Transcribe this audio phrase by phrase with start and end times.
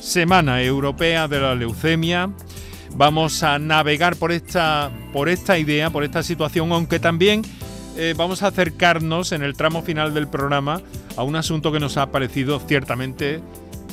[0.00, 2.30] Semana Europea de la Leucemia.
[2.96, 7.40] Vamos a navegar por esta, por esta idea, por esta situación, aunque también
[7.96, 10.82] eh, vamos a acercarnos en el tramo final del programa
[11.16, 13.40] a un asunto que nos ha parecido ciertamente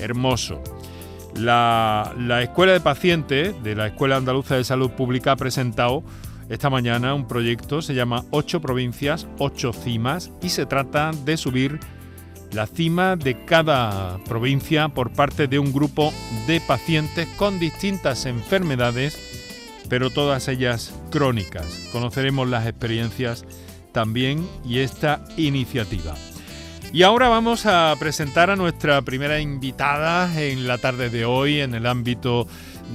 [0.02, 0.62] hermoso.
[1.36, 6.04] La, la Escuela de Pacientes de la Escuela Andaluza de Salud Pública ha presentado
[6.50, 11.80] esta mañana un proyecto, se llama Ocho provincias, ocho cimas, y se trata de subir
[12.52, 16.14] la cima de cada provincia por parte de un grupo
[16.48, 19.18] de pacientes con distintas enfermedades,
[19.90, 21.90] pero todas ellas crónicas.
[21.92, 23.46] Conoceremos las experiencias
[23.92, 26.16] también y esta iniciativa.
[26.94, 31.76] Y ahora vamos a presentar a nuestra primera invitada en la tarde de hoy en
[31.76, 32.48] el ámbito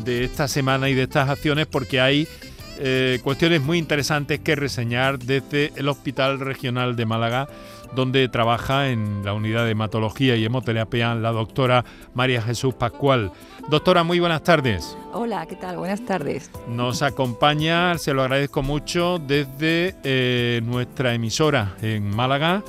[0.04, 2.26] de esta semana y de estas acciones porque hay
[2.78, 7.48] eh, cuestiones muy interesantes que reseñar desde el Hospital Regional de Málaga
[7.94, 11.84] donde trabaja en la unidad de hematología y hemoterapia la doctora
[12.14, 13.32] María Jesús Pascual.
[13.68, 14.96] Doctora, muy buenas tardes.
[15.12, 15.76] Hola, ¿qué tal?
[15.76, 16.50] Buenas tardes.
[16.68, 22.62] Nos acompaña, se lo agradezco mucho, desde eh, nuestra emisora en Málaga.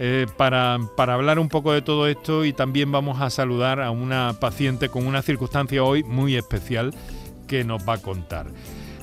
[0.00, 3.90] Eh, para, para, hablar un poco de todo esto y también vamos a saludar a
[3.90, 6.94] una paciente con una circunstancia hoy muy especial
[7.48, 8.46] que nos va a contar.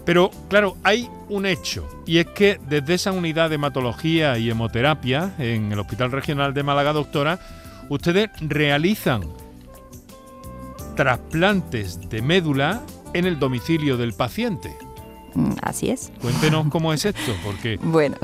[0.06, 5.34] Pero claro, hay un hecho, y es que desde esa unidad de hematología y hemoterapia
[5.40, 7.40] en el Hospital Regional de Málaga, doctora,
[7.90, 9.24] ustedes realizan
[10.96, 12.84] trasplantes de médula
[13.14, 14.76] en el domicilio del paciente.
[15.34, 16.12] Mm, así es.
[16.22, 17.78] Cuéntenos cómo es esto, porque...
[17.82, 18.16] Bueno,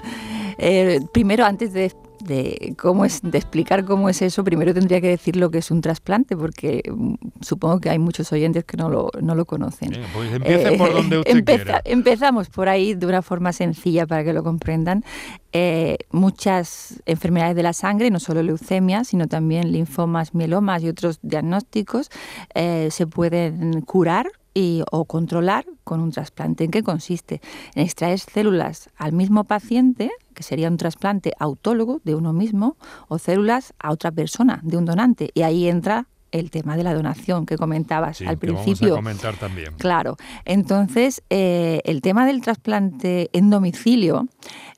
[0.58, 5.08] eh, primero antes de de cómo es de explicar cómo es eso, primero tendría que
[5.08, 8.88] decir lo que es un trasplante, porque mm, supongo que hay muchos oyentes que no
[8.88, 9.92] lo, no lo conocen.
[10.14, 11.80] pues empiece por donde usted quiera.
[11.84, 15.04] Empezamos por ahí de una forma sencilla para que lo comprendan.
[15.52, 21.18] Eh, muchas enfermedades de la sangre, no solo leucemia, sino también linfomas, mielomas y otros
[21.22, 22.10] diagnósticos,
[22.54, 26.64] eh, se pueden curar y, o controlar con un trasplante.
[26.64, 27.40] ¿En qué consiste?
[27.74, 32.76] En extraer células al mismo paciente, que sería un trasplante autólogo de uno mismo,
[33.08, 35.30] o células a otra persona, de un donante.
[35.34, 38.94] Y ahí entra el tema de la donación que comentabas al principio.
[38.94, 39.74] Vamos a comentar también.
[39.78, 40.16] Claro.
[40.44, 44.26] Entonces, eh, el tema del trasplante en domicilio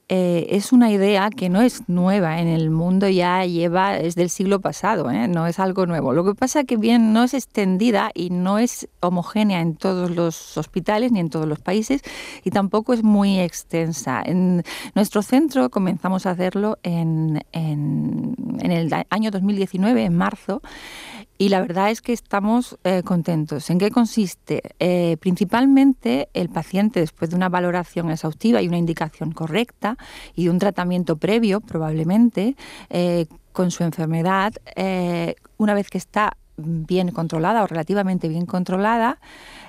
[0.08, 4.28] eh, es una idea que no es nueva en el mundo, ya lleva, es del
[4.28, 5.28] siglo pasado, ¿eh?
[5.28, 6.12] no es algo nuevo.
[6.12, 10.58] Lo que pasa que bien no es extendida y no es homogénea en todos los
[10.58, 12.02] hospitales ni en todos los países
[12.44, 14.22] y tampoco es muy extensa.
[14.24, 14.62] En
[14.94, 20.60] nuestro centro comenzamos a hacerlo en, en, en el año 2019, en marzo,
[21.36, 23.68] y la verdad es que estamos eh, contentos.
[23.70, 24.62] ¿En qué consiste?
[24.78, 29.96] Eh, principalmente el paciente, después de una valoración exhaustiva y una indicación correcta
[30.34, 32.56] y un tratamiento previo, probablemente,
[32.90, 34.52] eh, con su enfermedad,
[35.58, 39.18] una vez que está bien controlada o relativamente bien controlada,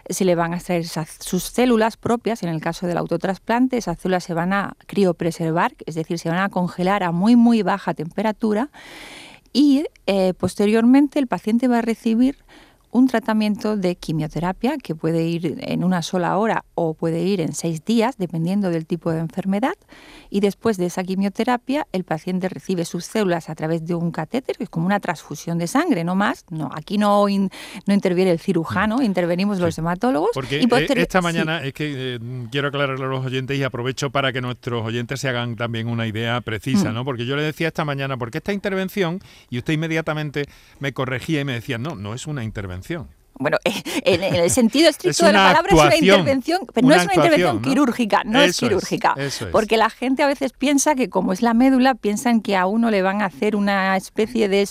[0.09, 4.23] se le van a extraer sus células propias, en el caso del autotrasplante, esas células
[4.23, 8.69] se van a criopreservar, es decir, se van a congelar a muy, muy baja temperatura
[9.55, 12.35] y eh, posteriormente el paciente va a recibir
[12.95, 17.53] un tratamiento de quimioterapia que puede ir en una sola hora o puede ir en
[17.53, 19.73] seis días, dependiendo del tipo de enfermedad.
[20.29, 24.55] Y después de esa quimioterapia, el paciente recibe sus células a través de un catéter,
[24.55, 26.45] que es como una transfusión de sangre, no más.
[26.49, 30.29] No, aquí no, no interviene el cirujano, intervenimos los hematólogos.
[30.33, 32.19] Porque eh, esta mañana es que eh,
[32.49, 36.07] quiero aclararle a los oyentes y aprovecho para que nuestros oyentes se hagan también una
[36.07, 36.93] idea precisa, mm.
[36.93, 37.03] ¿no?
[37.03, 39.19] Porque yo le decía esta mañana, porque esta intervención,
[39.49, 40.45] y usted inmediatamente
[40.79, 42.84] me corregía y me decía, no, no es una intervención
[43.37, 47.15] bueno, en, el sentido estricto de la palabra es una intervención, pero no es una
[47.15, 49.15] intervención quirúrgica, no es quirúrgica.
[49.51, 52.89] Porque la gente a veces piensa que como es la médula, piensan que a uno
[52.91, 54.67] le van a hacer una especie de,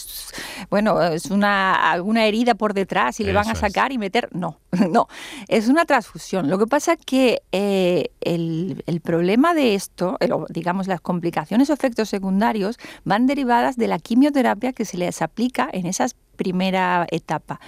[0.71, 4.31] bueno, es una alguna herida por detrás y le van a sacar y meter.
[4.33, 4.61] No,
[4.91, 5.09] no,
[5.49, 6.49] es una transfusión.
[6.49, 10.17] Lo que pasa es que eh, el, el, problema de esto,
[10.49, 15.69] digamos las complicaciones o efectos secundarios, van derivadas de la quimioterapia que se les aplica
[15.71, 17.61] en esas primera etapa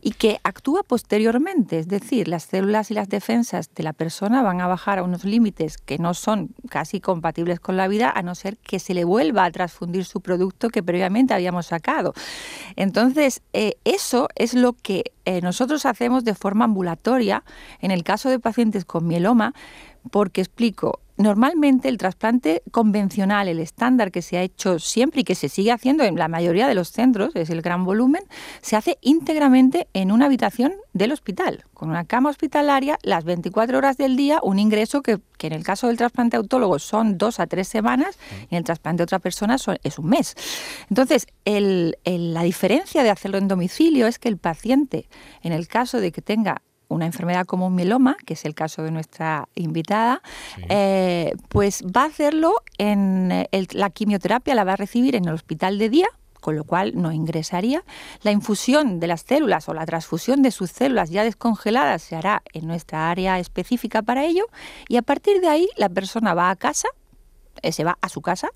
[0.00, 4.60] y que actúa posteriormente, es decir, las células y las defensas de la persona van
[4.60, 8.34] a bajar a unos límites que no son casi compatibles con la vida, a no
[8.34, 12.14] ser que se le vuelva a transfundir su producto que previamente habíamos sacado.
[12.76, 17.44] Entonces, eh, eso es lo que eh, nosotros hacemos de forma ambulatoria
[17.80, 19.54] en el caso de pacientes con mieloma,
[20.10, 25.34] porque explico, normalmente el trasplante convencional, el estándar que se ha hecho siempre y que
[25.34, 28.22] se sigue haciendo en la mayoría de los centros, es el gran volumen,
[28.60, 33.96] se hace íntegramente en una habitación del hospital, con una cama hospitalaria, las 24 horas
[33.96, 37.66] del día, un ingreso que, en el caso del trasplante autólogo son dos a tres
[37.66, 38.18] semanas
[38.48, 40.36] y en el trasplante de otra persona es un mes.
[40.88, 45.08] Entonces, la diferencia de hacerlo en domicilio es que el paciente,
[45.42, 46.62] en el caso de que tenga
[46.92, 50.22] una enfermedad como un mieloma, que es el caso de nuestra invitada,
[50.68, 55.34] eh, pues va a hacerlo en eh, la quimioterapia, la va a recibir en el
[55.34, 56.08] hospital de día,
[56.40, 57.84] con lo cual no ingresaría.
[58.22, 62.42] La infusión de las células o la transfusión de sus células ya descongeladas se hará
[62.52, 64.46] en nuestra área específica para ello
[64.88, 66.88] y a partir de ahí la persona va a casa
[67.70, 68.50] se va a su casa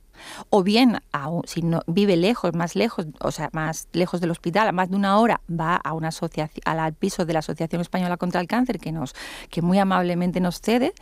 [0.51, 0.99] o bien
[1.45, 4.97] si no vive lejos, más lejos, o sea, más lejos del hospital, a más de
[4.97, 8.79] una hora, va a una asociación al piso de la Asociación Española contra el Cáncer
[8.79, 9.15] que nos
[9.51, 10.93] que muy amablemente nos cede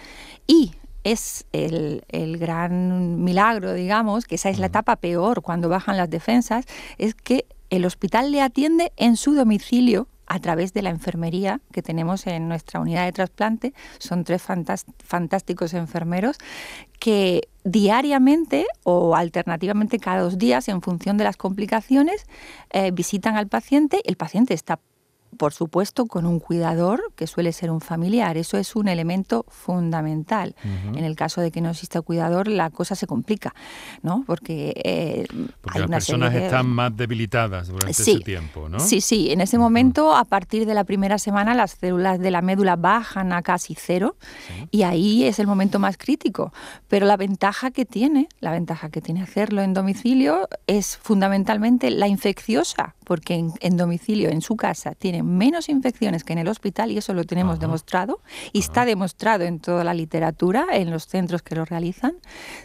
[0.47, 0.73] y
[1.05, 6.09] es el, el, gran milagro, digamos, que esa es la etapa peor cuando bajan las
[6.09, 6.65] defensas,
[6.97, 11.83] es que el hospital le atiende en su domicilio a través de la enfermería que
[11.83, 13.75] tenemos en nuestra unidad de trasplante.
[13.99, 16.39] Son tres fantásticos enfermeros
[16.99, 22.27] que diariamente o alternativamente cada dos días, en función de las complicaciones,
[22.71, 24.01] eh, visitan al paciente.
[24.05, 24.81] El paciente está
[25.35, 28.37] por supuesto, con un cuidador que suele ser un familiar.
[28.37, 30.55] Eso es un elemento fundamental.
[30.95, 33.55] En el caso de que no exista cuidador, la cosa se complica,
[34.03, 34.25] ¿no?
[34.27, 35.27] Porque, eh,
[35.75, 38.81] las personas están más debilitadas durante ese tiempo, ¿no?
[38.81, 39.31] Sí, sí.
[39.31, 43.33] En ese momento, a partir de la primera semana, las células de la médula bajan
[43.33, 44.17] a casi cero
[44.71, 46.53] y ahí es el momento más crítico.
[46.89, 52.09] Pero la ventaja que tiene, la ventaja que tiene hacerlo en domicilio es fundamentalmente la
[52.09, 56.99] infecciosa, porque en, domicilio, en su casa, tiene menos infecciones que en el hospital y
[56.99, 58.21] eso lo tenemos demostrado
[58.53, 62.15] y está demostrado en toda la literatura, en los centros que lo realizan.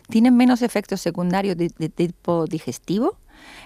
[0.09, 3.17] Tienen menos efectos secundarios de, tipo digestivo,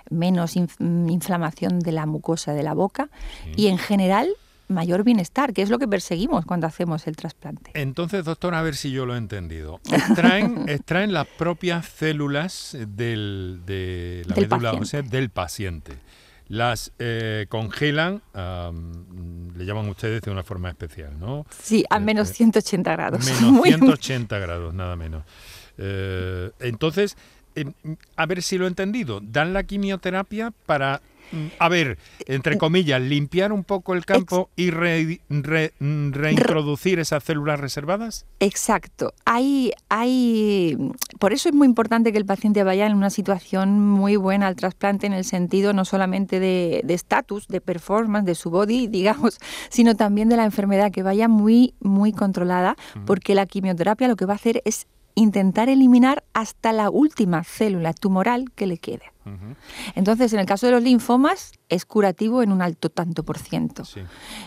[0.09, 3.09] menos inflamación de la mucosa de la boca
[3.55, 4.29] y en general
[4.69, 7.71] mayor bienestar, que es lo que perseguimos cuando hacemos el trasplante.
[7.73, 9.79] Entonces, doctor, a ver si yo lo he entendido.
[9.91, 15.93] Extraen, extraen las propias células del, de la médula del paciente
[16.53, 21.47] las eh, congelan, le llaman ustedes de una forma especial, ¿no?
[21.59, 23.25] Sí, a eh, menos 180 eh, grados.
[23.25, 25.23] Menos 180 grados, nada menos.
[26.59, 27.17] entonces,
[27.55, 27.73] em,
[28.15, 31.01] a ver si lo he entendido, dan la quimioterapia para
[31.59, 31.97] a ver,
[32.27, 38.25] entre comillas, limpiar un poco el campo y reintroducir esas células reservadas?
[38.39, 39.13] Exacto.
[39.25, 40.77] Hay, hay,
[41.19, 44.55] por eso es muy importante que el paciente vaya en una situación muy buena al
[44.55, 49.37] trasplante en el sentido no solamente de estatus, de, performance, de su body, digamos,
[49.69, 52.75] sino también de la enfermedad, que vaya muy, muy controlada,
[53.05, 57.93] porque la quimioterapia lo que va a hacer es intentar eliminar hasta la última célula
[57.93, 59.12] tumoral que le quede.
[59.95, 63.83] Entonces, en el caso de los linfomas, es curativo en un alto tanto por ciento.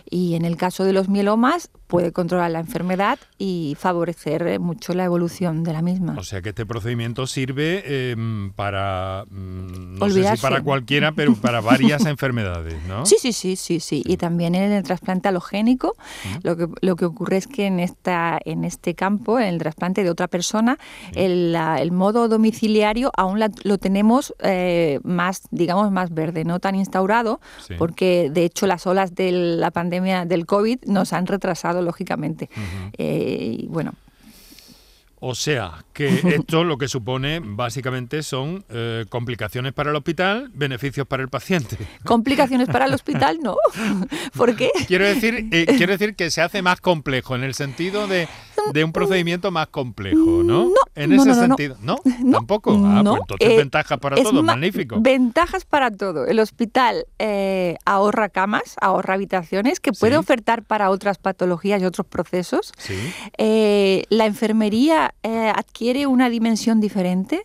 [0.08, 4.93] Y en el caso de los mielomas, puede controlar la enfermedad y favorecer eh, mucho
[4.93, 6.17] la evolución de la misma.
[6.19, 11.34] O sea que este procedimiento sirve em, para, mm, no sé si para cualquiera, pero
[11.34, 13.06] para varias enfermedades, ¿no?
[13.06, 14.02] Sí, sí, sí, sí, sí.
[14.05, 15.96] Y también en el trasplante halogénico,
[16.43, 20.02] lo, que, lo que ocurre es que en, esta, en este campo, en el trasplante
[20.02, 20.78] de otra persona,
[21.14, 21.56] el,
[21.93, 24.34] modo domiciliario aún lo tenemos...
[24.43, 27.40] Eh, eh, más, digamos, más verde, no tan instaurado,
[27.78, 32.50] porque de hecho las olas de la pandemia del COVID nos han retrasado, lógicamente.
[32.98, 33.92] Eh, y bueno,
[35.18, 41.06] o sea, que esto lo que supone básicamente son eh, complicaciones para el hospital, beneficios
[41.06, 41.78] para el paciente.
[42.04, 43.56] Complicaciones para el hospital, no.
[44.36, 44.70] ¿Por qué?
[44.86, 48.28] Quiero decir, eh, quiero decir que se hace más complejo en el sentido de,
[48.85, 50.66] un procedimiento más complejo, ¿no?
[50.66, 50.75] No.
[50.94, 51.76] En ese sentido.
[51.80, 51.96] ¿No?
[52.30, 52.73] ¿Tampoco?
[52.85, 55.00] Ah, pues entonces eh, ventajas para todo, magnífico.
[55.00, 56.26] Ventajas para todo.
[56.26, 57.06] El hospital
[57.85, 62.73] ahorra camas, ahorra habitaciones que puede ofertar para otras patologías y otros procesos.
[62.76, 63.12] Sí.
[63.38, 67.44] la enfermería eh, adquiere una dimensión diferente.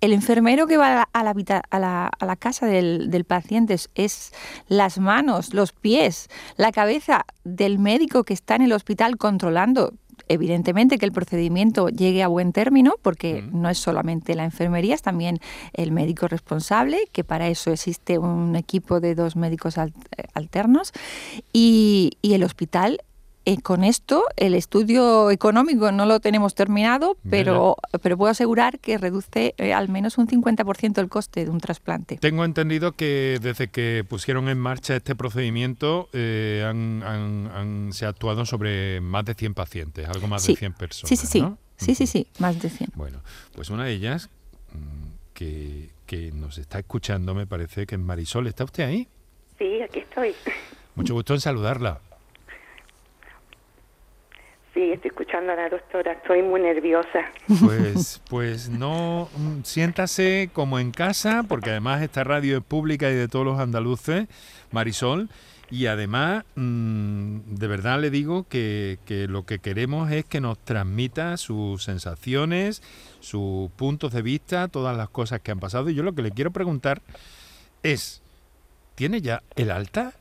[0.00, 1.30] el enfermero que va a la,
[1.70, 4.32] a la, casa del, paciente es,
[4.68, 9.94] las manos, los pies, la cabeza del médico que está en el hospital controlando
[10.28, 15.02] evidentemente que el procedimiento llegue a buen término, porque no es solamente la enfermería, es
[15.02, 15.40] también
[15.72, 19.76] el médico responsable, que para eso existe un equipo de dos médicos
[20.34, 20.92] alternos,
[21.52, 23.00] y, y el hospital
[23.46, 28.98] eh, con esto, el estudio económico no lo tenemos terminado, pero, pero puedo asegurar que
[28.98, 32.18] reduce eh, al menos un 50% el coste de un trasplante.
[32.18, 38.44] Tengo entendido que desde que pusieron en marcha este procedimiento eh, han, se ha actuado
[38.44, 41.08] sobre más de 100 pacientes, algo más de 100 personas.
[41.08, 41.44] Sí, sí, sí.
[41.76, 42.90] Sí, sí, sí, más de 100.
[42.94, 43.22] Bueno,
[43.54, 44.28] pues una de ellas
[44.74, 48.46] mm, que, que nos está escuchando me parece que es Marisol.
[48.48, 49.08] ¿Está usted ahí?
[49.58, 50.34] Sí, aquí estoy.
[50.94, 52.02] Mucho gusto en saludarla.
[54.72, 57.24] Sí, estoy escuchando a la doctora, estoy muy nerviosa.
[57.64, 63.14] Pues, pues no, mm, siéntase como en casa, porque además esta radio es pública y
[63.14, 64.28] de todos los andaluces,
[64.70, 65.28] Marisol,
[65.70, 70.58] y además, mm, de verdad le digo que, que lo que queremos es que nos
[70.58, 72.82] transmita sus sensaciones,
[73.18, 75.90] sus puntos de vista, todas las cosas que han pasado.
[75.90, 77.02] Y yo lo que le quiero preguntar
[77.82, 78.22] es,
[78.94, 80.12] ¿tiene ya el alta?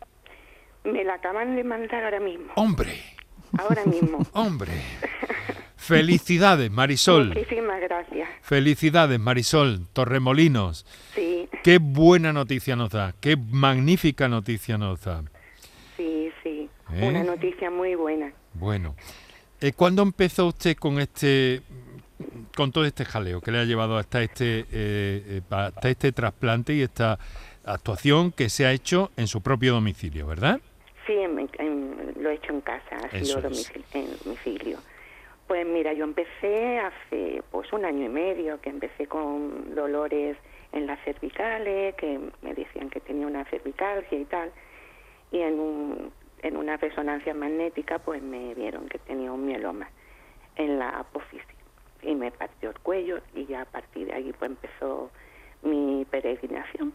[0.84, 3.19] Me la acaban de mandar ahora mismo, ¡Hombre!
[3.58, 4.26] Ahora mismo.
[4.34, 4.72] ¡Hombre!
[5.76, 7.30] Felicidades, Marisol.
[7.30, 8.30] Muchísimas gracias.
[8.42, 10.86] Felicidades, Marisol Torremolinos.
[11.16, 15.24] Sí, Qué buena noticia nos da, qué magnífica noticia nos da.
[15.98, 16.70] sí, sí.
[16.94, 17.08] ¿Eh?
[17.08, 18.32] Una noticia muy buena.
[18.54, 18.96] Bueno,
[19.62, 21.62] eh, ¿cuándo empezó usted con este,
[22.56, 26.82] con todo este jaleo que le ha llevado hasta este, eh, hasta este trasplante y
[26.82, 27.20] esta
[27.66, 30.62] actuación que se ha hecho en su propio domicilio, verdad?
[31.10, 33.46] Sí, en- en- lo he hecho en casa, ha Eso sido es.
[33.46, 34.78] domicil- en domicilio.
[35.48, 40.38] Pues mira, yo empecé hace pues un año y medio, que empecé con dolores
[40.72, 44.52] en las cervicales, que me decían que tenía una cervicalgia y tal,
[45.32, 46.12] y en, un,
[46.44, 49.90] en una resonancia magnética pues me vieron que tenía un mieloma
[50.58, 51.44] en la apófisis
[52.04, 55.10] y me partió el cuello y ya a partir de ahí pues empezó
[55.64, 56.94] mi peregrinación.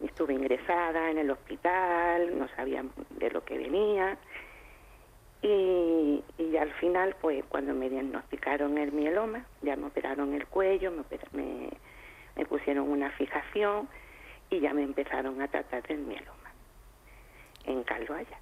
[0.00, 4.16] Estuve ingresada en el hospital, no sabían de lo que venía.
[5.42, 10.90] Y, y al final, pues cuando me diagnosticaron el mieloma, ya me operaron el cuello,
[10.92, 11.70] me, me,
[12.36, 13.88] me pusieron una fijación
[14.50, 16.52] y ya me empezaron a tratar del mieloma
[17.64, 18.38] en Calvaya.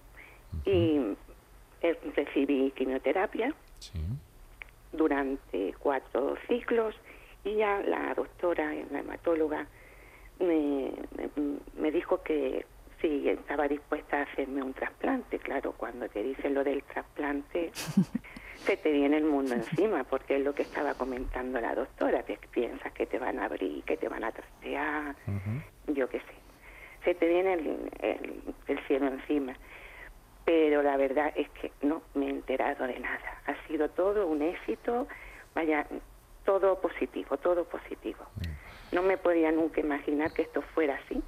[0.65, 1.17] Y
[1.83, 3.99] eh, recibí quimioterapia Sí.
[4.93, 6.95] durante cuatro ciclos
[7.45, 9.67] y ya la doctora, la hematóloga,
[10.39, 10.93] me,
[11.77, 12.67] me, dijo que
[13.01, 15.39] sí, estaba dispuesta a hacerme un trasplante.
[15.39, 17.71] Claro, cuando te dicen lo del trasplante,
[18.65, 22.39] se te viene el mundo encima, porque es lo que estaba comentando la doctora, que
[22.51, 25.15] piensas que te van a abrir, que te van a trastear,
[25.87, 26.35] yo qué sé.
[27.05, 29.55] Se te viene el, el- el cielo encima.
[30.45, 33.41] Pero la verdad es que no me he enterado de nada.
[33.47, 35.09] Ha sido todo un éxito,
[35.55, 35.87] vaya,
[36.45, 38.25] todo positivo, todo positivo.
[38.93, 41.23] No me podía nunca imaginar que esto fuera así.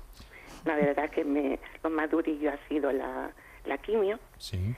[0.65, 3.31] La verdad que me, lo más durillo ha sido la,
[3.65, 4.75] la quimio, Sí.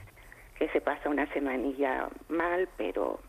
[0.57, 3.19] que se pasa una semanilla mal, pero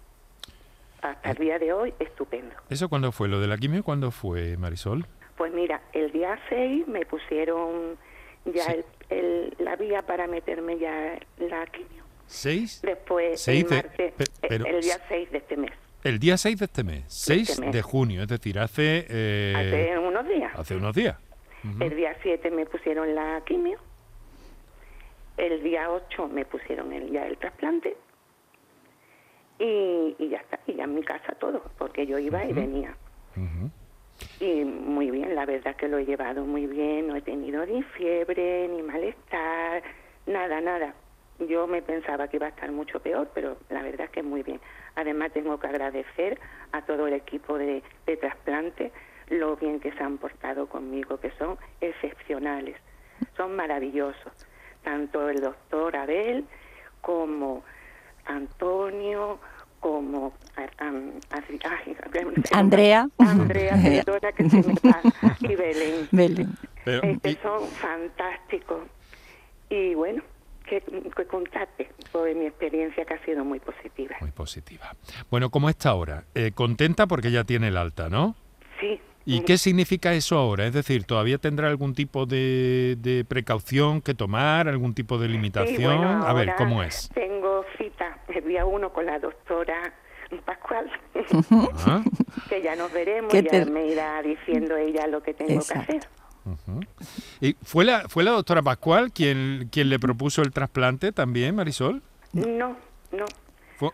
[1.00, 2.54] hasta el día de hoy estupendo.
[2.70, 3.28] ¿Eso cuándo fue?
[3.28, 5.06] ¿Lo de la quimio cuándo fue, Marisol?
[5.36, 7.96] Pues mira, el día 6 me pusieron
[8.44, 8.72] ya Sí.
[8.72, 8.84] el,
[9.18, 12.02] el- la vía para meterme ya la quimio.
[12.26, 12.80] ¿Seis?
[12.82, 15.72] Después, Seis el martes, eh, pero- el día 6 de este mes,
[16.04, 17.04] El día 6 de este mes.
[17.08, 17.72] 6 este mes.
[17.72, 19.06] de junio, es decir, hace...
[19.08, 20.52] eh, hace unos días.
[20.58, 21.16] hace unos días.
[21.78, 23.78] El día 7 me pusieron la quimio.
[25.36, 27.96] El día 8 me pusieron el, ya el trasplante.
[29.58, 32.96] Y, y ya está, y ya en mi casa todo, porque yo iba y venía.
[34.40, 37.82] Y muy bien, la verdad que lo he llevado muy bien, no he tenido ni
[37.82, 39.82] fiebre, ni malestar,
[40.26, 40.94] nada, nada.
[41.48, 44.60] Yo me pensaba que iba a estar mucho peor, pero la verdad que muy bien.
[44.96, 46.38] Además tengo que agradecer
[46.72, 48.92] a todo el equipo de, de trasplante
[49.28, 52.76] lo bien que se han portado conmigo, que son excepcionales,
[53.36, 54.32] son maravillosos.
[54.82, 56.44] Tanto el doctor Abel
[57.00, 57.62] como
[58.26, 59.38] Antonio,
[59.80, 60.68] como a-
[62.52, 63.08] Andrea.
[63.18, 66.08] Andrea, perdona que se me pasa, y Belén.
[66.12, 66.56] Belén.
[66.84, 68.82] Pero, Es que y- son fantásticos.
[69.70, 70.22] Y bueno,
[70.68, 74.16] que, que contarte por mi experiencia que ha sido muy positiva.
[74.20, 74.94] Muy positiva.
[75.30, 76.24] Bueno, ¿cómo está ahora?
[76.34, 78.34] Eh, contenta porque ya tiene el alta, ¿no?
[78.80, 79.00] Sí.
[79.24, 80.66] ¿Y qué significa eso ahora?
[80.66, 85.32] Es decir, ¿todavía tendrá algún tipo de, de precaución que tomar, algún tipo de sí,
[85.32, 85.96] limitación?
[85.98, 87.08] bueno, A ver, ¿cómo es?
[87.14, 89.92] Tengo cita el día uno con la doctora
[90.44, 90.90] Pascual,
[91.86, 92.02] Ah,
[92.48, 95.86] que ya nos veremos, ¿Qué ya te- me irá diciendo ella lo que tengo Exacto.
[95.92, 96.10] que hacer.
[97.42, 102.00] ¿Y fue la, fue la doctora Pascual quien, quien le propuso el trasplante también, Marisol?
[102.32, 102.76] No,
[103.10, 103.24] no.
[103.76, 103.90] ¿Fue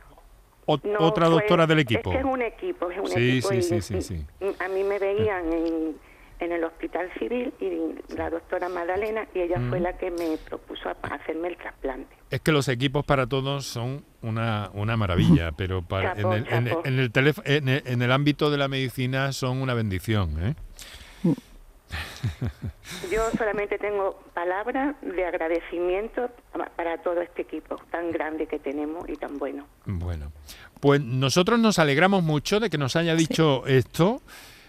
[0.84, 2.10] No, otra fue- doctora del equipo?
[2.10, 3.48] Es que es un equipo, es un Sí, equipo.
[3.48, 4.26] sí, sí, sí, sí.
[4.62, 5.96] A mí me veían en,
[6.40, 9.70] en el hospital civil y la doctora Magdalena y ella Mm.
[9.70, 12.14] fue la que me propuso a- hacerme el trasplante.
[12.30, 16.46] Es que los equipos para todos son una, una maravilla, pero para, en, Chapo, el,
[16.48, 16.76] en, el-
[17.46, 20.36] en, el, en el ámbito de la medicina son una bendición.
[20.44, 20.54] ¿eh?
[23.10, 26.30] Yo solamente tengo palabras de agradecimiento
[26.76, 29.66] para todo este equipo tan grande que tenemos y tan bueno.
[29.84, 30.32] Bueno,
[30.80, 34.22] pues nosotros nos alegramos mucho de que nos haya dicho esto.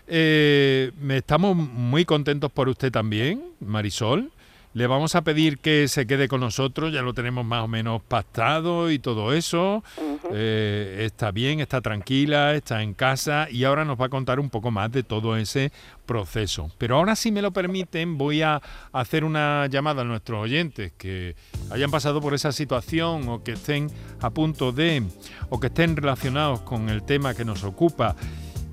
[0.07, 4.31] Eh, estamos muy contentos por usted también, Marisol.
[4.73, 8.03] Le vamos a pedir que se quede con nosotros, ya lo tenemos más o menos
[8.03, 9.83] pactado y todo eso.
[10.31, 14.51] Eh, está bien, está tranquila, está en casa y ahora nos va a contar un
[14.51, 15.71] poco más de todo ese
[16.05, 16.69] proceso.
[16.77, 18.61] Pero ahora, si me lo permiten, voy a
[18.91, 21.35] hacer una llamada a nuestros oyentes que
[21.71, 23.89] hayan pasado por esa situación o que estén
[24.21, 25.01] a punto de,
[25.49, 28.15] o que estén relacionados con el tema que nos ocupa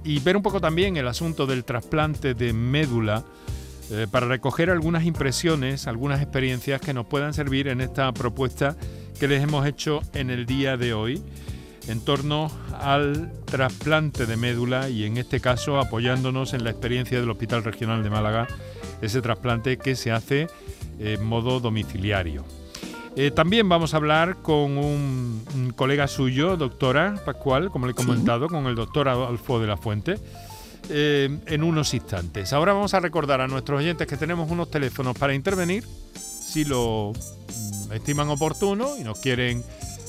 [0.05, 3.25] y ver un poco también el asunto del trasplante de médula
[3.91, 8.77] eh, para recoger algunas impresiones, algunas experiencias que nos puedan servir en esta propuesta
[9.19, 11.23] que les hemos hecho en el día de hoy
[11.89, 12.51] en torno
[12.81, 18.03] al trasplante de médula y en este caso apoyándonos en la experiencia del Hospital Regional
[18.03, 18.49] de Málaga,
[19.01, 20.49] ese trasplante que se hace
[20.99, 22.45] en modo domiciliario.
[23.19, 28.49] Eh, también vamos a hablar con un, colega suyo, doctora Pascual, como le he comentado,
[28.49, 30.19] con el doctor Adolfo de la Fuente.
[30.89, 32.53] Eh, en unos instantes.
[32.53, 37.13] Ahora vamos a recordar a nuestros oyentes que tenemos unos teléfonos para intervenir, si lo
[37.13, 39.65] mm, estiman oportuno y nos quieren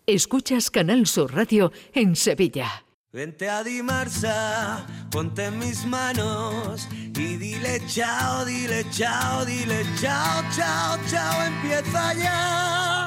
[0.07, 2.85] Escuchas Canal Sur Radio en Sevilla.
[3.13, 10.97] Vente a Dimarsa, ponte en mis manos y dile chao, dile chao, dile chao, chao,
[11.11, 13.07] chao, empieza ya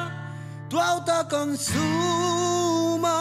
[0.70, 1.80] tu autoconsumo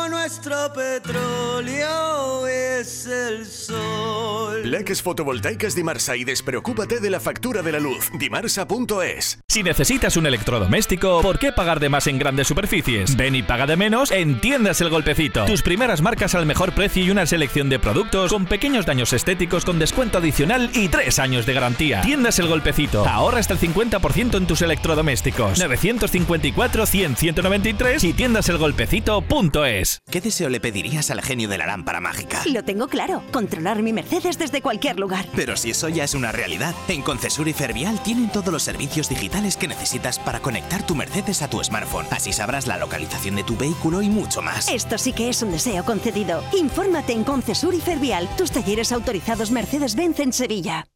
[0.08, 4.38] nuestro petróleo es el sol.
[4.68, 8.10] Leques fotovoltaicas Dimarsa y despreocúpate de la factura de la luz.
[8.18, 9.38] Dimarsa.es.
[9.48, 13.16] Si necesitas un electrodoméstico, ¿por qué pagar de más en grandes superficies?
[13.16, 15.47] Ven y paga de menos en Tiendas El Golpecito.
[15.47, 19.64] Tus primeras marcas al mejor precio y una selección de productos con pequeños daños estéticos
[19.64, 22.02] con descuento adicional y tres años de garantía.
[22.02, 23.06] Tiendas El Golpecito.
[23.08, 25.58] Ahorra hasta el 50% en tus electrodomésticos.
[25.58, 30.02] 954 100 193 y tiendaselgolpecito.es.
[30.10, 32.43] ¿Qué deseo le pedirías al genio de la lámpara mágica?
[32.47, 35.26] Lo tengo claro, controlar mi Mercedes desde cualquier lugar.
[35.34, 39.08] Pero si eso ya es una realidad, en Concesur y Fervial tienen todos los servicios
[39.08, 42.06] digitales que necesitas para conectar tu Mercedes a tu smartphone.
[42.10, 44.68] Así sabrás la localización de tu vehículo y mucho más.
[44.68, 46.42] Esto sí que es un deseo concedido.
[46.56, 50.86] Infórmate en Concesur y Fervial, tus talleres autorizados Mercedes-Benz en Sevilla.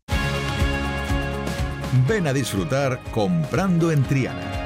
[2.09, 4.62] Ven a disfrutar comprando en Triana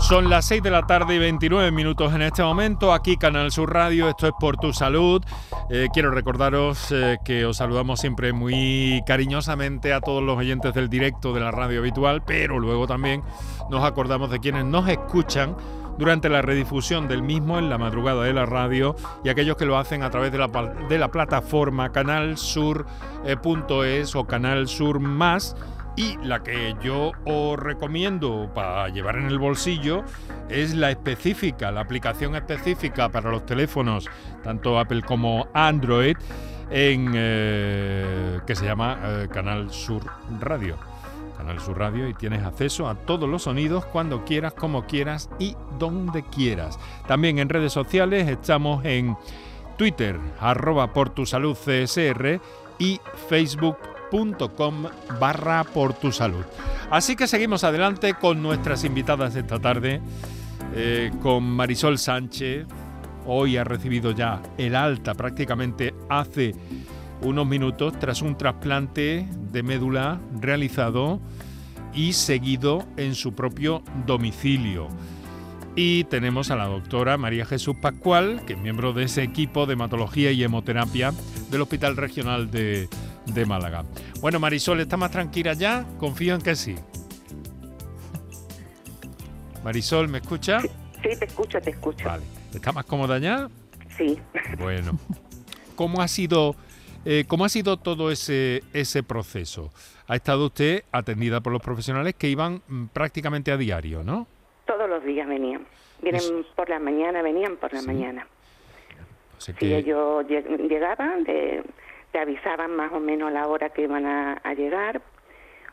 [0.00, 3.74] Son las 6 de la tarde y 29 minutos en este momento, aquí Canal Sur
[3.74, 5.20] Radio, esto es Por Tu Salud.
[5.70, 10.88] Eh, quiero recordaros eh, que os saludamos siempre muy cariñosamente a todos los oyentes del
[10.88, 13.24] directo de la radio habitual, pero luego también
[13.70, 15.56] nos acordamos de quienes nos escuchan
[15.98, 19.76] durante la redifusión del mismo en la madrugada de la radio y aquellos que lo
[19.76, 20.48] hacen a través de la,
[20.88, 22.86] de la plataforma canalsur.es
[24.14, 25.56] o Canal Sur Más.
[25.96, 30.04] Y la que yo os recomiendo para llevar en el bolsillo
[30.48, 34.08] es la específica, la aplicación específica para los teléfonos,
[34.44, 36.16] tanto Apple como Android,
[36.70, 40.02] en, eh, que se llama eh, Canal Sur
[40.38, 40.87] Radio.
[41.48, 45.56] Canal Sur Radio y tienes acceso a todos los sonidos cuando quieras, como quieras y
[45.78, 46.78] donde quieras.
[47.06, 49.16] También en redes sociales estamos en
[49.78, 52.38] Twitter, arroba por tu salud CSR
[52.78, 53.78] y Facebook
[54.10, 54.84] facebook.com
[55.18, 56.44] barra por tu salud.
[56.90, 60.02] Así que seguimos adelante con nuestras invitadas esta tarde,
[60.74, 62.66] eh, con Marisol Sánchez.
[63.26, 66.54] Hoy ha recibido ya el alta prácticamente hace
[67.22, 71.20] unos minutos tras un trasplante de médula realizado
[71.98, 74.86] y seguido en su propio domicilio.
[75.74, 79.72] Y tenemos a la doctora María Jesús Pascual, que es miembro de ese equipo de
[79.72, 81.12] hematología y hemoterapia
[81.50, 82.88] del Hospital Regional de,
[83.26, 83.84] de Málaga.
[84.20, 85.86] Bueno, Marisol, ¿está más tranquila ya?
[85.98, 86.76] Confío en que sí.
[89.64, 90.60] Marisol, ¿me escucha?
[90.60, 90.68] Sí,
[91.02, 92.04] te escucho, te escucho.
[92.04, 92.22] Vale.
[92.54, 93.48] ¿Está más cómoda ya?
[93.96, 94.18] Sí.
[94.56, 94.96] Bueno.
[95.74, 96.54] ¿Cómo ha sido,
[97.04, 99.70] eh, cómo ha sido todo ese, ese proceso?
[100.06, 104.26] Ha estado usted atendida por los profesionales que iban mm, prácticamente a diario, ¿no?
[104.66, 105.66] Todos los días venían.
[106.02, 108.26] Vienen por la mañana, venían por la mañana.
[109.36, 109.76] O que...
[109.76, 111.62] ellos llegaban, te,
[112.12, 115.00] te, avisaban más o menos la hora que iban a, a llegar,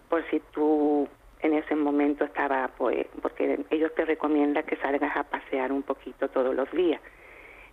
[0.10, 1.08] por si tú
[1.42, 6.28] en ese momento estaba, pues, porque ellos te recomiendan que salgas a pasear un poquito
[6.30, 7.02] todos los días.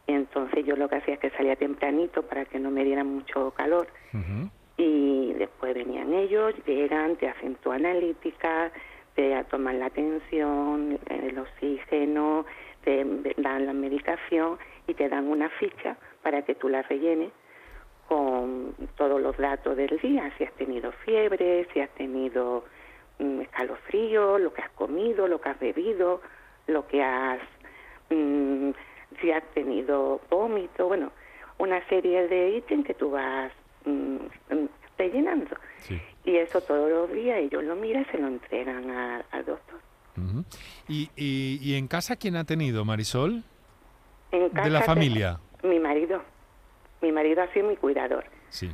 [0.07, 3.53] Entonces yo lo que hacía es que salía tempranito para que no me dieran mucho
[3.53, 3.87] calor.
[4.77, 8.73] Y después venían ellos, llegan, te hacen tu analítica,
[9.15, 12.47] te toman la atención, el oxígeno,
[12.85, 13.05] te
[13.37, 17.31] dan la medicación y te dan una ficha para que tú la rellenes
[18.09, 22.65] con todos los datos del día, si has tenido fiebre, si has tenido
[23.19, 26.21] escalofrío, lo que has comido, lo que has bebido,
[26.67, 27.41] lo que has,
[28.11, 28.71] mm,
[29.21, 31.13] si has tenido vómito, bueno,
[31.59, 33.53] una serie de ítems que tú vas
[33.85, 34.17] mm,
[34.51, 35.57] mm, rellenando.
[36.25, 39.81] Y eso todos los días ellos lo miran y se lo entregan al doctor.
[40.89, 43.43] ¿Y, y, en casa quién ha tenido, Marisol?
[44.31, 45.41] En casa de la familia.
[45.63, 46.23] mi marido.
[47.01, 48.25] Mi marido ha sido mi cuidador.
[48.51, 48.71] Sí.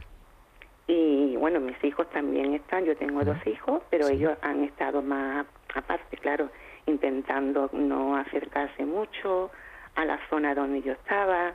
[0.87, 5.47] Y bueno, mis hijos también están, yo tengo dos hijos, pero ellos han estado más
[5.75, 6.51] aparte, claro,
[6.87, 9.51] intentando no acercarse mucho
[9.99, 11.55] a la zona donde yo estaba,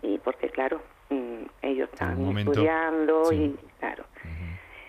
[0.00, 4.04] y porque claro, mm, ellos están estudiando y claro.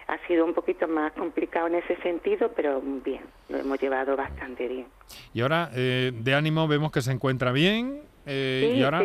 [0.07, 4.67] Ha sido un poquito más complicado en ese sentido, pero bien, lo hemos llevado bastante
[4.67, 4.87] bien.
[5.33, 8.01] Y ahora, eh, de ánimo, vemos que se encuentra bien.
[8.25, 9.03] Eh, y ahora,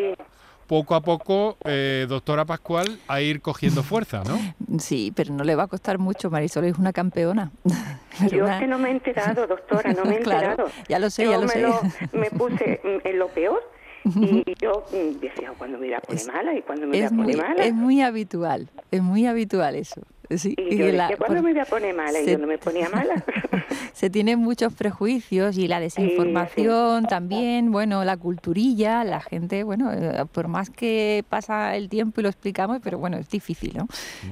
[0.68, 4.38] poco a poco, eh, doctora Pascual, a ir cogiendo fuerza, ¿no?
[4.78, 7.50] Sí, pero no le va a costar mucho, Marisol es una campeona.
[8.30, 10.66] Yo es que no me he enterado, doctora, no me he enterado.
[10.88, 11.66] ya lo sé, ya lo me sé.
[12.12, 13.62] me puse en lo peor
[14.04, 17.10] y yo mm, decía, cuando me iba a poner mala y cuando me iba a
[17.10, 17.64] poner mala.
[17.64, 20.02] Es muy habitual, es muy habitual eso.
[20.36, 22.20] Sí, y yo dije, ¿cuándo me voy a poner mala?
[22.20, 23.24] Y yo no me ponía mala.
[23.94, 30.24] se tienen muchos prejuicios y la desinformación también, bueno, la culturilla, la gente, bueno, eh,
[30.30, 33.88] por más que pasa el tiempo y lo explicamos, pero bueno, es difícil, ¿no?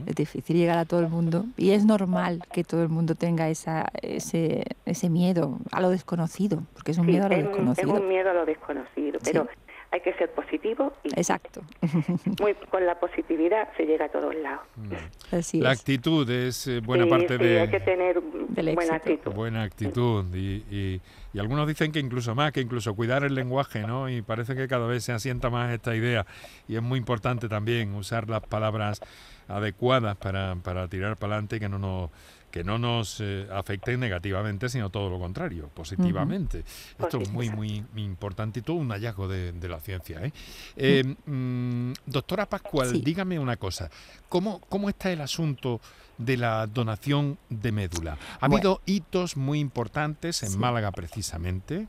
[0.07, 3.49] Es difícil llegar a todo el mundo y es normal que todo el mundo tenga
[3.49, 7.95] esa, ese, ese miedo a lo desconocido, porque es un miedo a lo desconocido.
[7.95, 9.49] Es un miedo a lo desconocido, pero
[9.97, 11.63] hay que ser positivo y Exacto.
[12.41, 14.67] Muy, con la positividad se llega a todos lados.
[14.77, 15.61] Mm.
[15.61, 17.61] la actitud es eh, buena parte de...
[17.61, 19.33] hay que tener buena actitud.
[19.33, 21.01] Buena actitud y, y,
[21.33, 24.09] y, algunos dicen que incluso más, que incluso cuidar el lenguaje, ¿no?
[24.09, 26.27] Y parece que cada vez se asienta más esta idea
[26.69, 29.01] y es muy importante también usar las palabras
[29.49, 32.11] adecuadas para, para tirar para adelante y que no nos
[32.57, 36.65] que no nos eh, afecten negativamente, sino todo lo contrario, positivamente.
[36.99, 40.25] Esto es muy, muy, importante y todo un hallazgo de, la ciencia.
[40.25, 40.33] ¿eh?
[40.75, 43.91] Eh, mm, doctora Pascual, dígame una cosa,
[44.31, 45.83] ¿Cómo, ¿cómo está el asunto
[46.17, 48.17] de la donación de médula?
[48.41, 51.89] Ha habido hitos muy importantes en Málaga precisamente,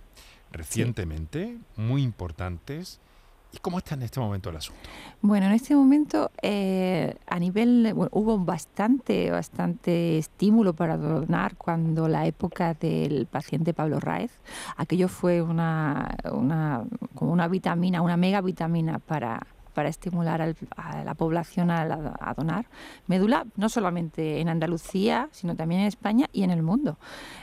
[0.52, 3.00] recientemente, muy importantes.
[3.52, 4.82] ¿Y cómo está en este momento el asunto?
[5.22, 12.26] Bueno, en este momento eh, a nivel hubo bastante bastante estímulo para donar cuando la
[12.28, 14.32] época del paciente Pablo Raez.
[14.76, 16.84] Aquello fue una, una
[17.16, 19.48] como una vitamina, una mega vitamina para
[19.78, 22.66] para estimular a la población a, donar
[23.06, 26.98] médula, no solamente en Andalucía, sino también en España y en el mundo.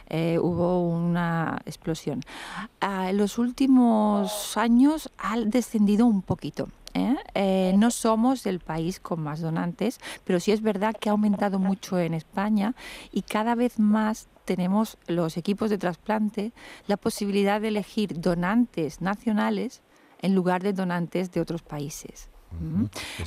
[0.09, 2.23] Eh, hubo una explosión.
[2.81, 6.71] Ah, en los últimos años ha descendido un poquito.
[6.95, 7.15] ¿eh?
[7.35, 11.61] Eh, no somos el país con más donantes, pero sí es verdad que ha aumentado
[11.61, 12.75] mucho en España
[13.13, 16.53] y cada vez más tenemos los equipos de trasplante
[16.89, 19.84] la posibilidad de elegir donantes nacionales
[20.25, 22.31] en lugar de donantes de otros países.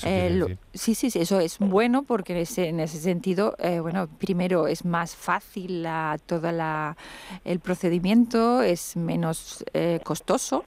[0.03, 4.85] Eh, sí, sí, sí, eso es bueno porque en ese sentido, eh, bueno, primero es
[4.85, 6.95] más fácil la, todo la,
[7.43, 10.63] el procedimiento, es menos eh, costoso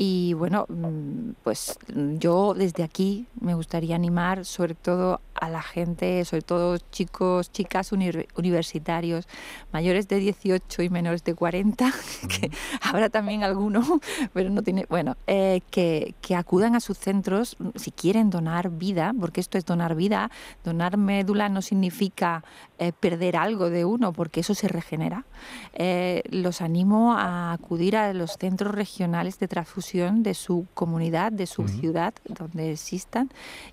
[0.00, 6.24] Y bueno, mm, pues yo desde aquí me gustaría animar sobre todo a la gente,
[6.24, 9.26] sobre todo chicos, chicas universitarios,
[9.72, 11.92] mayores de 18 y menores de 40,
[12.28, 14.00] que habrá también alguno,
[14.32, 19.12] pero no tiene, bueno, eh, que, que, acudan a sus centros si quieren donar vida,
[19.18, 20.30] porque esto es donar vida.
[20.62, 22.44] Donar médula no significa
[22.78, 25.24] eh, perder algo de uno, porque eso se regenera.
[25.72, 31.46] Eh, los animo a acudir a los centros regionales de transfusión de su comunidad, de
[31.46, 33.30] su ciudad, donde existan,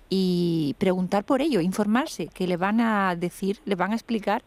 [0.08, 4.42] y preguntar por ello, informarse, que le van a decir, le van a explicar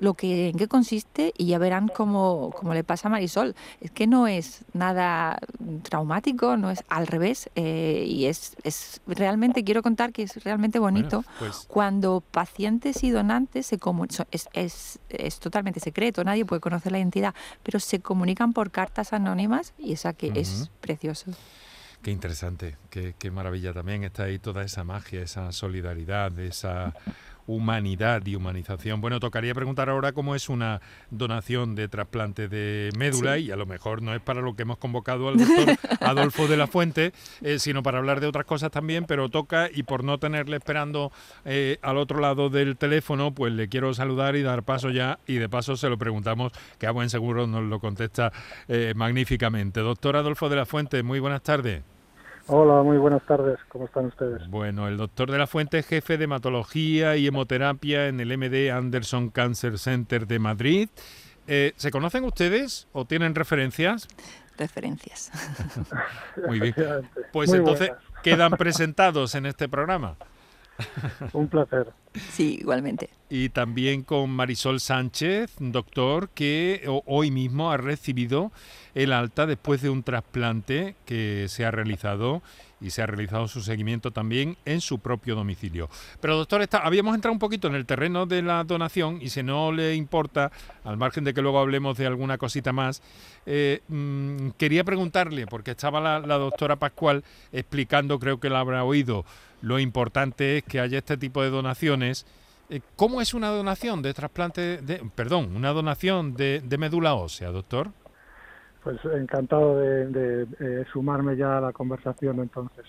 [0.00, 3.54] lo que en qué consiste y ya verán cómo, le pasa a Marisol.
[3.80, 5.38] Es que no es nada
[5.82, 10.78] traumático, no es al revés eh, y es, es realmente, quiero contar que es realmente
[10.78, 13.78] bonito pues cuando pacientes y donantes se
[14.30, 19.12] es, es, es, totalmente secreto, nadie puede conocer la identidad, pero se comunican por cartas
[19.12, 21.32] anónimas y esa que es precioso.
[22.02, 26.94] Qué interesante, qué, qué maravilla también está ahí toda esa magia, esa solidaridad, esa
[27.50, 29.00] humanidad y humanización.
[29.00, 33.66] Bueno, tocaría preguntar ahora cómo es una donación de trasplante de médula y a lo
[33.66, 37.58] mejor no es para lo que hemos convocado al doctor Adolfo de la Fuente, eh,
[37.58, 41.12] sino para hablar de otras cosas también, pero toca y por no tenerle esperando
[41.44, 45.34] eh, al otro lado del teléfono, pues le quiero saludar y dar paso ya y
[45.34, 48.32] de paso se lo preguntamos, que a buen seguro nos lo contesta
[48.68, 49.80] eh, magníficamente.
[49.80, 51.82] Doctor Adolfo de la Fuente, muy buenas tardes.
[52.52, 53.60] Hola, muy buenas tardes.
[53.68, 54.48] ¿Cómo están ustedes?
[54.48, 59.30] Bueno, el doctor de la Fuente, jefe de hematología y hemoterapia en el MD Anderson
[59.30, 60.88] Cancer Center de Madrid.
[61.46, 64.08] Eh, ¿Se conocen ustedes o tienen referencias?
[64.58, 65.30] Referencias.
[66.48, 66.74] muy bien.
[67.32, 67.92] Pues entonces
[68.24, 70.16] quedan presentados en este programa.
[71.32, 71.92] Un placer.
[72.30, 73.10] Sí, igualmente.
[73.28, 78.50] Y también con Marisol Sánchez, doctor, que hoy mismo ha recibido
[78.94, 82.42] el alta después de un trasplante que se ha realizado
[82.80, 85.88] y se ha realizado su seguimiento también en su propio domicilio.
[86.20, 89.42] Pero doctor, está, habíamos entrado un poquito en el terreno de la donación y si
[89.42, 90.50] no le importa,
[90.84, 93.02] al margen de que luego hablemos de alguna cosita más,
[93.46, 98.82] eh, mm, quería preguntarle, porque estaba la, la doctora Pascual explicando, creo que la habrá
[98.84, 99.24] oído,
[99.62, 102.26] lo importante es que haya este tipo de donaciones.
[102.68, 107.88] Eh, ¿Cómo es una donación de trasplante, de, perdón, una donación de, médula ósea, doctor?
[108.82, 112.86] Pues encantado de, eh, sumarme ya a la conversación entonces.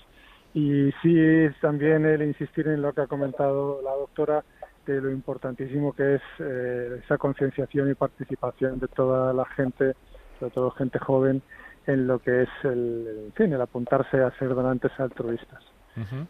[0.53, 1.15] Y sí,
[1.61, 4.43] también el insistir en lo que ha comentado la doctora,
[4.85, 9.93] de lo importantísimo que es eh, esa concienciación y participación de toda la gente,
[10.39, 11.41] sobre todo gente joven,
[11.87, 15.63] en lo que es el, fin, el apuntarse a ser donantes altruistas.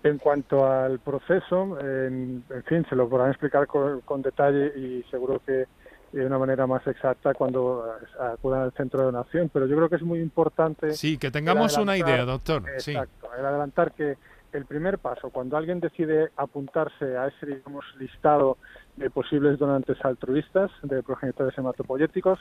[0.03, 5.65] En cuanto al proceso, en, fin, se lo podrán explicar con, detalle y seguro que
[6.11, 7.85] de una manera más exacta cuando
[8.19, 10.91] acudan al centro de donación, pero yo creo que es muy importante.
[10.91, 12.63] Sí, que tengamos una idea, doctor.
[12.69, 14.17] Exacto, el adelantar que
[14.53, 18.57] el primer paso, cuando alguien decide apuntarse a ese digamos, listado
[18.97, 22.39] de posibles donantes altruistas de progenitores hematopoyéticos,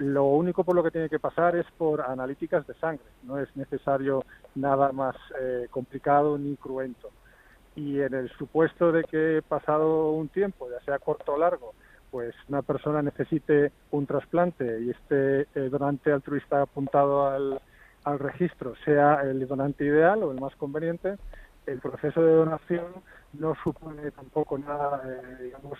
[0.00, 3.54] lo único por lo que tiene que pasar es por analíticas de sangre, no es
[3.54, 7.10] necesario nada más eh, complicado ni cruento.
[7.76, 11.74] Y en el supuesto de que pasado un tiempo, ya sea corto o largo,
[12.10, 17.60] pues una persona necesite un trasplante y este eh, donante altruista apuntado al,
[18.04, 21.16] al registro sea el donante ideal o el más conveniente,
[21.66, 22.86] el proceso de donación
[23.34, 25.78] no supone tampoco nada, eh, digamos,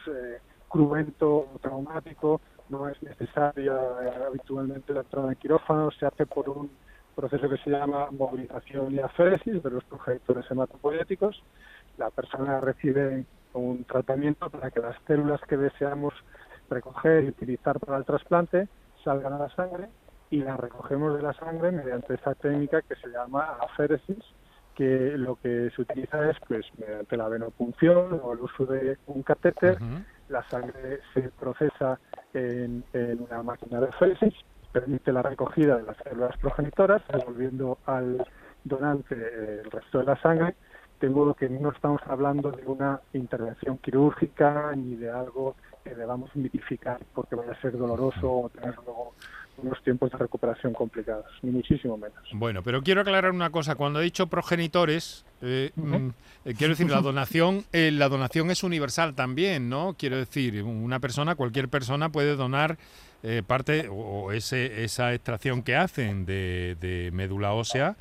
[0.68, 6.48] cruento o traumático, no es necesaria eh, habitualmente la entrada en quirófano, se hace por
[6.48, 6.70] un
[7.14, 11.42] proceso que se llama movilización y aféresis de los progenitores hematopoyéticos.
[11.98, 16.14] La persona recibe un tratamiento para que las células que deseamos
[16.70, 18.68] recoger y utilizar para el trasplante
[19.04, 19.88] salgan a la sangre
[20.30, 24.18] y las recogemos de la sangre mediante esa técnica que se llama aféresis,
[24.76, 29.22] que lo que se utiliza es pues mediante la venopunción o el uso de un
[29.22, 29.78] catéter
[30.30, 31.98] la sangre se procesa
[32.32, 34.34] en, una máquina de aféresis,
[34.72, 38.24] permite la recogida de las células progenitoras, devolviendo al
[38.64, 40.54] donante el resto de la sangre,
[41.00, 46.34] de modo que no estamos hablando de una intervención quirúrgica ni de algo que debamos
[46.36, 49.14] mitificar porque vaya a ser doloroso o tener luego
[49.62, 52.18] unos tiempos de recuperación complicados, ni muchísimo menos.
[52.32, 53.74] Bueno, pero quiero aclarar una cosa.
[53.74, 56.08] Cuando he dicho progenitores, eh, mm,
[56.44, 59.94] eh, quiero decir, la donación, eh, la donación es universal también, ¿no?
[59.98, 62.78] Quiero decir, una persona, cualquier persona puede donar
[63.46, 67.96] parte o, ese, esa extracción que hacen de, médula ósea.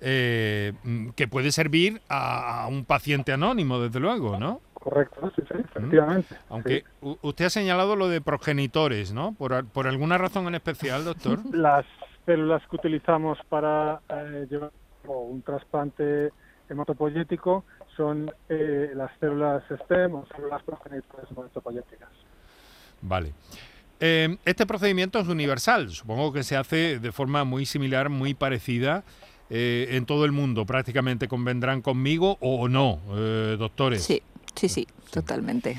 [0.00, 4.60] Mm, que puede servir a, un paciente anónimo, desde luego, ¿no?
[4.82, 6.34] Correcto, sí, sí, efectivamente.
[6.48, 9.32] Aunque usted ha señalado lo de progenitores, ¿no?
[9.32, 11.38] Por, por alguna razón en especial, doctor.
[11.54, 11.86] Las
[12.26, 14.72] células que utilizamos para eh, llevar
[15.04, 16.32] un trasplante
[16.68, 17.64] hematopoyético
[17.96, 22.08] son eh, las células STEM o células progenitoras hematopoyéticas.
[23.02, 23.32] Vale.
[24.00, 29.04] Eh, este procedimiento es universal, supongo que se hace de forma muy similar, muy parecida
[29.48, 33.00] eh, en todo el mundo, prácticamente convendrán conmigo o no,
[33.58, 34.02] doctores.
[34.02, 34.22] Sí,
[34.54, 35.78] sí, sí, totalmente.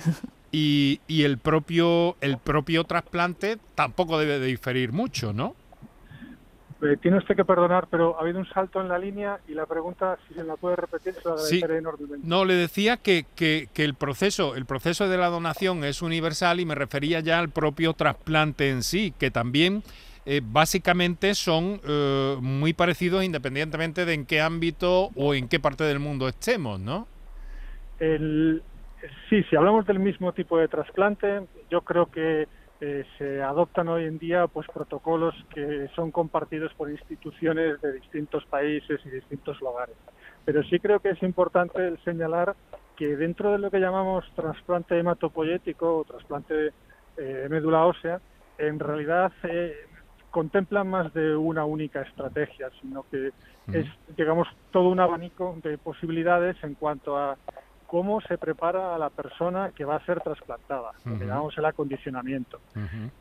[0.55, 5.55] Y, y, el propio el propio trasplante tampoco debe de diferir mucho, ¿no?
[6.83, 9.65] Eh, tiene usted que perdonar, pero ha habido un salto en la línea y la
[9.65, 12.27] pregunta, si se la puede repetir, se lo agradeceré enormemente.
[12.27, 16.65] No, le decía que, que, el proceso el proceso de la donación es universal y
[16.65, 19.83] me refería ya al propio trasplante en sí, que también
[20.25, 25.85] eh, básicamente son eh, muy parecidos independientemente de en qué ámbito o en qué parte
[25.85, 27.07] del mundo estemos, ¿no?
[29.29, 32.47] Sí, si hablamos del mismo tipo de trasplante, yo creo que
[32.81, 38.45] eh, se adoptan hoy en día pues protocolos que son compartidos por instituciones de distintos
[38.47, 39.95] países y distintos lugares.
[40.43, 42.55] Pero sí creo que es importante señalar
[42.97, 46.73] que dentro de lo que llamamos trasplante hematopoyético o trasplante
[47.17, 48.19] eh, médula ósea,
[48.57, 49.73] en realidad eh,
[50.29, 53.31] contemplan más de una única estrategia, sino que
[53.71, 53.85] es,
[54.17, 57.37] digamos, todo un abanico de posibilidades en cuanto a
[57.93, 62.59] cómo se prepara a la persona que va a ser trasplantada, digamos el acondicionamiento.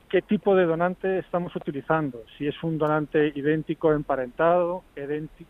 [0.09, 2.23] ¿Qué tipo de donante estamos utilizando?
[2.39, 4.83] Si es un donante idéntico emparentado,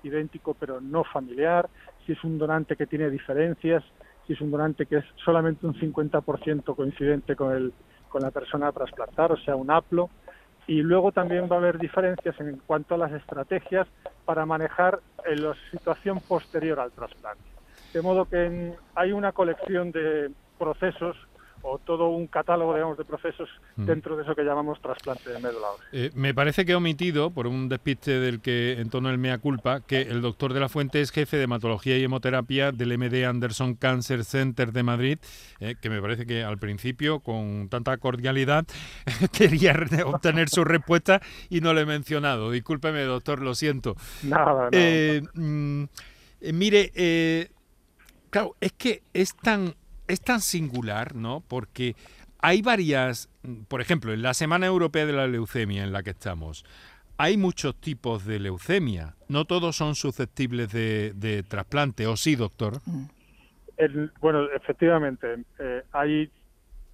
[0.03, 1.69] idéntico pero no familiar,
[2.05, 3.85] si es un donante que tiene diferencias,
[4.27, 7.73] si es un donante que es solamente un 50% coincidente con, el,
[8.09, 10.11] con la persona a trasplantar, o sea, un aplo.
[10.67, 13.87] Y luego también va a haber diferencias en cuanto a las estrategias
[14.25, 17.52] para manejar la situación posterior al trasplante.
[17.93, 21.17] De modo que hay una colección de procesos
[21.63, 23.85] o todo un catálogo, digamos, de procesos mm.
[23.85, 27.47] dentro de eso que llamamos trasplante de médula eh, me parece que he omitido, por
[27.47, 31.01] un despiste del que en torno el mea culpa, que el doctor de la Fuente
[31.01, 35.19] es jefe de hematología y hemoterapia del MD Anderson Cancer Center de Madrid,
[35.61, 38.65] eh, que me parece que al principio, con tanta cordialidad,
[39.33, 42.51] quería obtener su respuesta y no lo he mencionado.
[42.51, 43.95] Discúlpeme, doctor, lo siento.
[44.25, 45.85] Nada, eh, mm,
[46.53, 46.91] mire,
[48.33, 49.75] Claro, es que es tan,
[50.09, 51.43] es tan singular, ¿no?
[51.47, 51.95] Porque
[52.39, 53.29] hay varias,
[53.69, 56.65] por ejemplo, en la Semana Europea de la Leucemia en la que estamos,
[57.19, 59.17] hay muchos tipos de leucemia.
[59.29, 62.79] No todos son susceptibles de, trasplante, ¿o sí, doctor?
[64.23, 66.31] bueno, efectivamente, eh, hay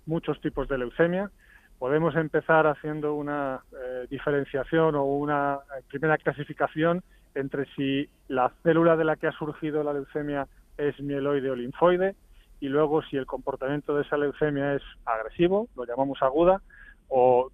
[0.07, 1.31] muchos tipos de leucemia.
[1.79, 7.05] Podemos empezar haciendo una eh, diferenciación o una eh, primera clasificación
[7.37, 10.49] entre si la célula de la que ha surgido la leucemia
[10.79, 12.15] es mieloide o linfoide,
[12.61, 16.63] y luego si el comportamiento de esa leucemia es agresivo, lo llamamos aguda,
[17.09, 17.51] o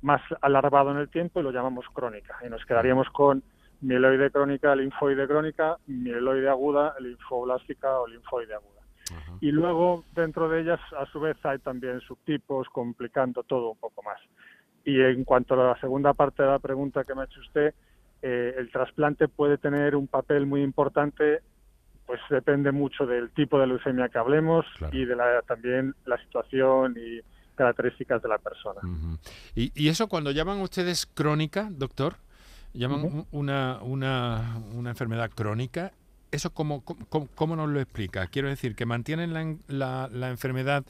[0.00, 2.36] más alargado en el tiempo y lo llamamos crónica.
[2.44, 3.42] Y nos quedaríamos con
[3.80, 8.80] mieloide crónica, linfoide crónica, mieloide aguda, linfoblástica o linfoide aguda.
[9.40, 14.02] Y luego dentro de ellas, a su vez, hay también subtipos, complicando todo un poco
[14.02, 14.18] más.
[14.84, 17.74] Y en cuanto a la segunda parte de la pregunta que me ha hecho usted,
[18.22, 21.40] eh, el trasplante puede tener un papel muy importante
[22.06, 26.96] pues depende mucho del tipo de leucemia que hablemos y de la, también la situación
[26.96, 27.20] y
[27.54, 28.80] características de la persona.
[29.54, 32.16] ¿Y, eso cuando llaman ustedes crónica, doctor?
[32.74, 35.92] ¿Llaman una, una, una, enfermedad crónica?
[36.30, 38.26] ¿Eso cómo, cómo, nos lo explica?
[38.28, 40.84] Quiero decir, ¿que mantienen la, la, la enfermedad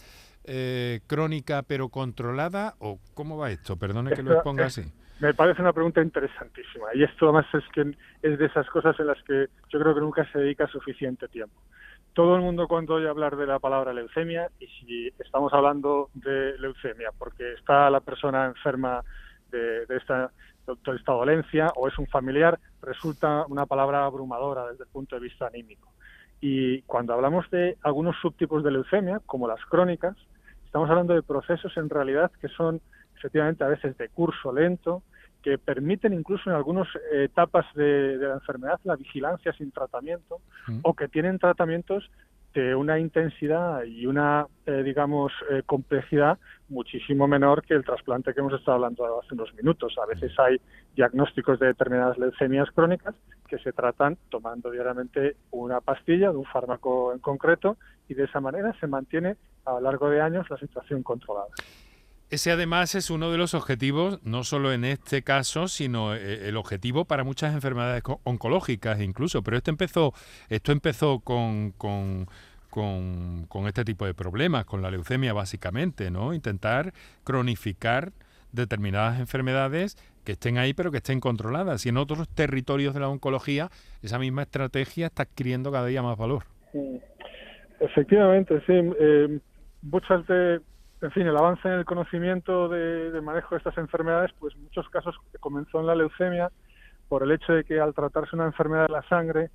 [0.44, 2.76] eh, crónica pero controlada?
[2.78, 3.76] ¿O cómo va esto?
[3.76, 4.84] Perdone que lo exponga así.
[5.22, 9.06] Me parece una pregunta interesantísima y esto además es que es de esas cosas en
[9.06, 11.54] las que yo creo que nunca se dedica suficiente tiempo.
[12.12, 16.58] Todo el mundo cuando oye hablar de la palabra leucemia y si estamos hablando de
[16.58, 19.04] leucemia porque está la persona enferma
[19.52, 20.32] de, esta,
[20.66, 25.22] de esta dolencia o es un familiar, resulta una palabra abrumadora desde el punto de
[25.22, 25.88] vista anímico.
[26.40, 30.16] Y cuando hablamos de algunos subtipos de leucemia, como las crónicas,
[30.64, 32.80] estamos hablando de procesos en realidad que son
[33.16, 35.04] efectivamente a veces de curso lento,
[35.42, 40.78] que permiten incluso en algunas etapas de, la enfermedad la vigilancia sin tratamiento mm.
[40.82, 42.10] o que tienen tratamientos
[42.54, 48.40] de una intensidad y una, eh, digamos, eh, complejidad muchísimo menor que el trasplante que
[48.40, 49.96] hemos estado hablando hace unos minutos.
[50.02, 50.60] A veces hay
[50.94, 53.14] diagnósticos de determinadas leucemias crónicas
[53.48, 57.76] que se tratan tomando diariamente una pastilla de un fármaco en concreto
[58.08, 61.48] y de esa manera se mantiene a lo largo de años la situación controlada.
[62.32, 66.56] Ese además es uno de los objetivos, no solo en este caso, sino eh, el
[66.56, 69.42] objetivo para muchas enfermedades oncológicas incluso.
[69.42, 70.14] Pero esto empezó,
[70.48, 72.26] esto empezó con, con,
[72.70, 76.32] con, este tipo de problemas, con la leucemia básicamente, ¿no?
[76.32, 78.12] Intentar cronificar
[78.50, 81.84] determinadas enfermedades que estén ahí pero que estén controladas.
[81.84, 83.68] Y en otros territorios de la oncología
[84.02, 86.44] esa misma estrategia está adquiriendo cada día más valor.
[87.78, 88.72] Efectivamente, sí.
[88.72, 89.38] Eh,
[89.82, 90.62] muchas de,
[91.02, 95.16] en fin, el avance en el conocimiento de, manejo de estas enfermedades, pues muchos casos
[95.40, 96.50] comenzó en la leucemia
[97.08, 99.50] por el hecho de que al tratarse una enfermedad de la sangre,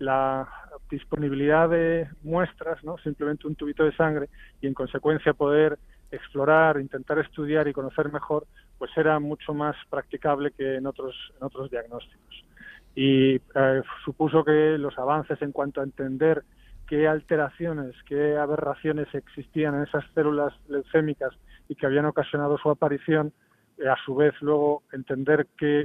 [0.00, 0.48] la
[0.90, 2.98] disponibilidad de muestras, ¿no?
[2.98, 4.28] simplemente un tubito de sangre,
[4.60, 5.78] y en consecuencia poder
[6.10, 8.46] explorar, intentar estudiar y conocer mejor,
[8.76, 12.44] pues era mucho más practicable que en otros, en otros diagnósticos.
[12.94, 16.42] Y eh, supuso que los avances en cuanto a entender
[16.88, 21.32] qué alteraciones, qué aberraciones existían en esas células leucémicas
[21.68, 23.32] y que habían ocasionado su aparición,
[23.78, 25.84] eh, a su vez luego entender qué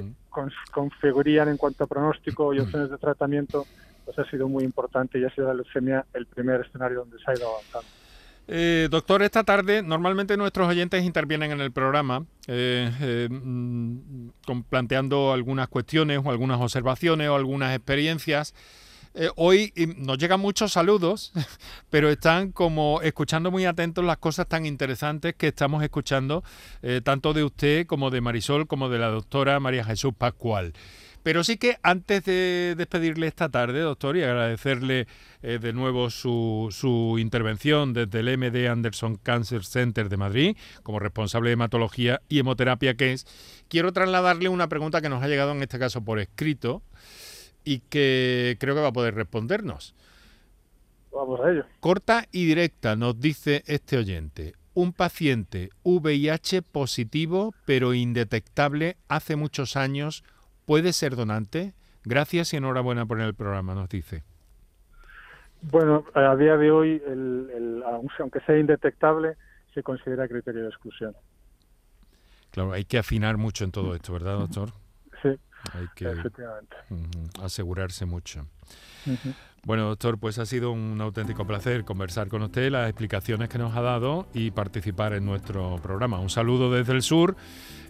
[0.72, 3.64] configurían en cuanto a pronóstico y opciones de tratamiento,
[4.04, 7.30] pues ha sido muy importante y ha sido la leucemia el primer escenario donde se
[7.30, 7.88] ha ido avanzando.
[8.46, 14.28] Eh, doctor, esta tarde normalmente nuestros oyentes intervienen en el programa eh, eh, mm,
[14.68, 18.54] planteando algunas cuestiones o algunas observaciones o algunas experiencias.
[19.36, 21.32] Hoy nos llegan muchos saludos,
[21.90, 26.42] pero están como escuchando muy atentos las cosas tan interesantes que estamos escuchando,
[27.02, 30.74] tanto de usted como de Marisol, como de la doctora María Jesús Pascual.
[31.24, 35.06] Pero sí que antes de despedirle esta tarde, doctor, y agradecerle
[35.42, 40.98] eh, de nuevo su, su, intervención desde el MD Anderson Cancer Center de Madrid, como
[40.98, 43.26] responsable de hematología y hemoterapia que es,
[43.68, 46.82] quiero trasladarle una pregunta que nos ha llegado en este caso por escrito
[47.64, 49.94] y que creo que va a poder respondernos.
[51.12, 51.64] Vamos a ello.
[51.80, 54.54] Corta y directa, nos dice este oyente.
[54.74, 60.24] Un paciente VIH positivo pero indetectable hace muchos años
[60.66, 61.74] ¿Puede ser donante?
[62.04, 64.22] Gracias y enhorabuena por el programa, nos dice.
[65.62, 67.82] Bueno, a día de hoy, el,
[68.18, 69.36] aunque sea indetectable,
[69.74, 71.14] se considera criterio de exclusión.
[72.50, 74.70] Claro, hay que afinar mucho en todo esto, ¿verdad, doctor?
[75.72, 76.12] Hay que
[77.42, 78.46] asegurarse mucho.
[79.64, 83.74] Bueno, doctor, pues ha sido un auténtico placer conversar con usted, las explicaciones que nos
[83.74, 86.20] ha dado y participar en nuestro programa.
[86.20, 87.34] Un saludo desde el sur,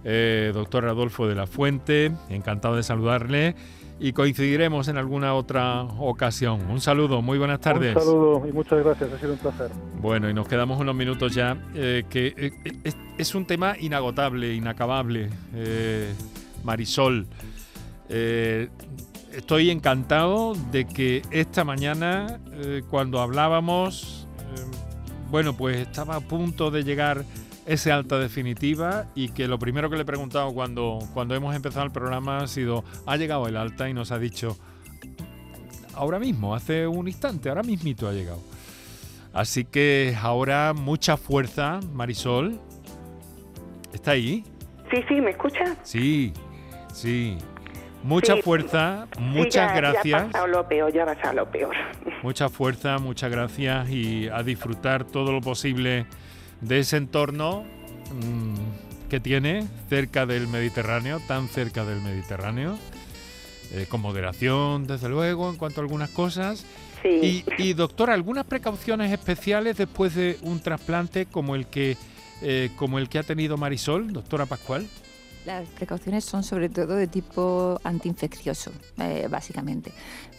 [0.04, 3.56] eh, doctor Adolfo de la Fuente, encantado de saludarle
[3.98, 6.60] y coincidiremos en alguna otra ocasión.
[6.70, 7.96] Un saludo, muy buenas tardes.
[7.96, 9.70] Un saludo y muchas gracias, ha sido un placer.
[10.00, 15.30] Bueno, y nos quedamos unos minutos ya, eh, que eh, es, un tema inagotable, inacabable.
[16.62, 17.26] Marisol
[18.08, 24.76] estoy encantado de que esta mañana, eh, cuando hablábamos, eh,
[25.30, 27.24] bueno, pues estaba a punto de llegar
[27.66, 31.84] ese alta definitiva y que lo primero que le he preguntado cuando, cuando hemos empezado
[31.84, 33.88] el programa ha sido, ¿ha llegado el alta?
[33.88, 34.56] Y nos ha dicho,
[35.94, 38.42] ahora mismo, hace un instante, ahora mismito ha llegado.
[39.32, 42.60] Así que ahora mucha fuerza, Marisol.
[43.92, 44.44] ¿Está ahí?
[44.90, 45.76] Sí, sí, ¿me escucha?
[45.82, 46.32] Sí,
[46.92, 47.36] sí.
[48.04, 50.04] Mucha fuerza, muchas gracias.
[50.04, 51.74] Ya ha pasado lo peor, ya ha pasado lo peor.
[52.22, 56.06] Mucha fuerza, muchas gracias y a disfrutar todo lo posible
[56.60, 57.64] de ese entorno
[58.12, 62.78] mm, que tiene cerca del Mediterráneo, tan cerca del Mediterráneo,
[63.72, 66.66] eh, con moderación, desde luego, en cuanto a algunas cosas.
[67.02, 67.44] Sí.
[67.58, 71.96] Y, y doctora, algunas precauciones especiales después de un trasplante como el que,
[72.42, 74.86] eh, como el que ha tenido Marisol, doctora Pascual.
[75.44, 79.92] Las precauciones son sobre todo de tipo antiinfeccioso, eh, básicamente,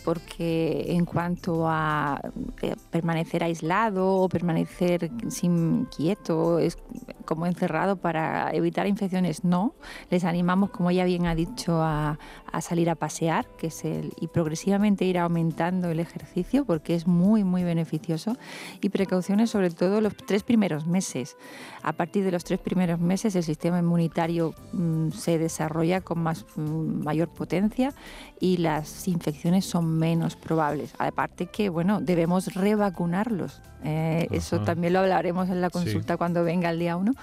[0.04, 2.20] porque en cuanto a
[2.64, 6.78] eh, permanecer aislado o permanecer sin quieto, es
[7.26, 9.76] como encerrado para evitar infecciones, no.
[10.10, 12.20] Les animamos, como ya bien ha dicho, a,
[12.52, 17.08] a salir a pasear, que es el y progresivamente ir aumentando el ejercicio, porque es
[17.08, 18.38] muy muy beneficioso
[18.82, 21.38] y precauciones sobre todo los tres primeros meses.
[21.84, 26.46] A partir de los tres primeros meses el sistema inmunitario mm, se desarrolla con más,
[26.56, 27.94] mm, mayor potencia
[28.40, 30.94] y las infecciones son menos probables.
[30.98, 33.62] Aparte que, bueno, debemos revacunarlos.
[33.86, 37.14] Eh, eso también lo hablaremos en la consulta cuando venga el día 1.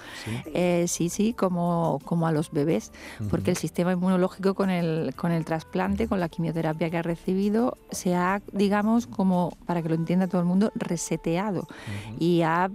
[0.53, 1.09] Eh, ¿Sí?
[1.09, 2.91] sí, como, como a los bebés,
[3.29, 7.77] porque el sistema inmunológico con el, con el trasplante, con la quimioterapia que ha recibido,
[7.91, 11.67] se ha, digamos, como, para que lo entienda todo el mundo, reseteado
[12.19, 12.69] y, ha,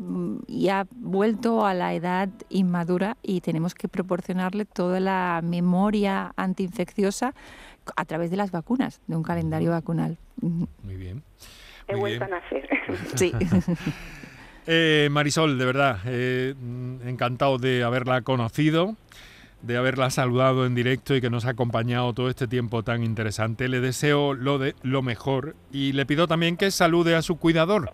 [0.47, 7.35] y ha vuelto a la edad inmadura y tenemos que proporcionarle toda la memoria antiinfecciosa
[7.97, 10.19] a través de las vacunas, de un calendario vacunal.
[10.41, 11.23] Muy bien.
[11.89, 12.69] He vuelto a nacer.
[13.15, 13.33] Sí.
[14.71, 16.55] Eh, Marisol, de verdad, eh,
[17.07, 18.97] encantado de haberla conocido,
[19.63, 23.69] de haberla saludado en directo y que nos ha acompañado todo este tiempo tan interesante.
[23.69, 27.91] Le deseo lo, de, lo mejor y le pido también que salude a su cuidador.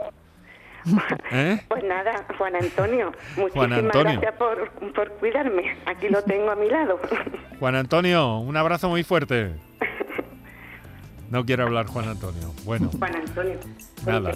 [1.30, 1.60] ¿Eh?
[1.68, 5.76] Pues nada, Juan Antonio, muchísimas gracias por, por cuidarme.
[5.86, 6.98] Aquí lo tengo a mi lado.
[7.60, 9.52] Juan Antonio, un abrazo muy fuerte.
[11.30, 12.52] No quiere hablar Juan Antonio.
[12.64, 12.90] Bueno.
[12.98, 13.58] Juan Antonio.
[14.06, 14.32] Nada.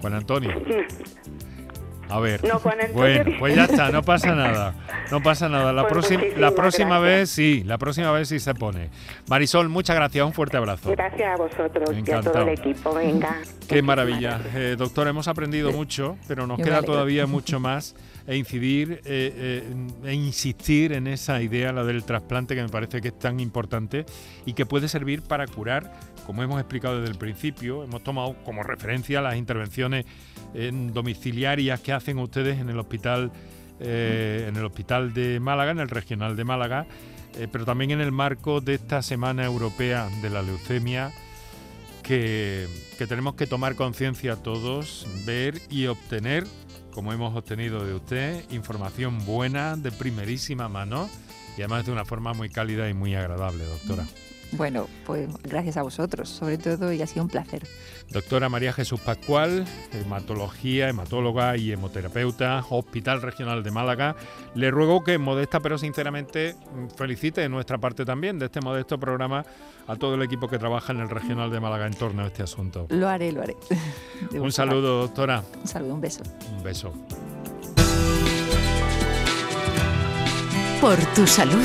[0.00, 0.50] Juan Antonio.
[2.08, 2.40] A ver.
[2.92, 4.74] bueno, pues ya está, no pasa nada.
[5.10, 5.72] No pasa nada.
[5.72, 8.90] La, pues próxima, la próxima vez sí, la próxima vez sí se pone.
[9.28, 10.90] Marisol, muchas gracias, un fuerte abrazo.
[10.90, 12.94] Gracias a vosotros y a todo el equipo.
[12.94, 13.38] Venga.
[13.68, 14.40] Qué maravilla.
[14.54, 17.94] Eh, doctora, hemos aprendido mucho, pero nos queda todavía mucho más
[18.26, 23.00] e incidir eh, eh, e insistir en esa idea, la del trasplante, que me parece
[23.00, 24.06] que es tan importante
[24.46, 25.92] y que puede servir para curar,
[26.26, 30.06] como hemos explicado desde el principio, hemos tomado como referencia las intervenciones
[30.92, 33.32] domiciliarias que hacen ustedes en el hospital,
[33.80, 36.86] eh, en el hospital de Málaga, en el regional de Málaga,
[37.50, 41.12] pero también en el marco de esta Semana Europea de la Leucemia.
[42.04, 42.68] Que,
[42.98, 46.44] que tenemos que tomar conciencia todos, ver y obtener
[46.94, 51.10] como hemos obtenido de usted, información buena, de primerísima mano
[51.58, 54.06] y además de una forma muy cálida y muy agradable, doctora.
[54.56, 57.66] Bueno, pues gracias a vosotros, sobre todo, y ha sido un placer.
[58.10, 64.14] Doctora María Jesús Pascual, hematología, hematóloga y hemoterapeuta, Hospital Regional de Málaga.
[64.54, 66.54] Le ruego que modesta pero sinceramente
[66.96, 69.44] felicite de nuestra parte también de este modesto programa
[69.86, 72.42] a todo el equipo que trabaja en el Regional de Málaga en torno a este
[72.42, 72.86] asunto.
[72.90, 73.56] Lo haré, lo haré.
[74.38, 75.42] un saludo, doctora.
[75.60, 76.22] Un saludo, un beso.
[76.56, 76.92] Un beso.
[80.80, 81.64] Por tu salud,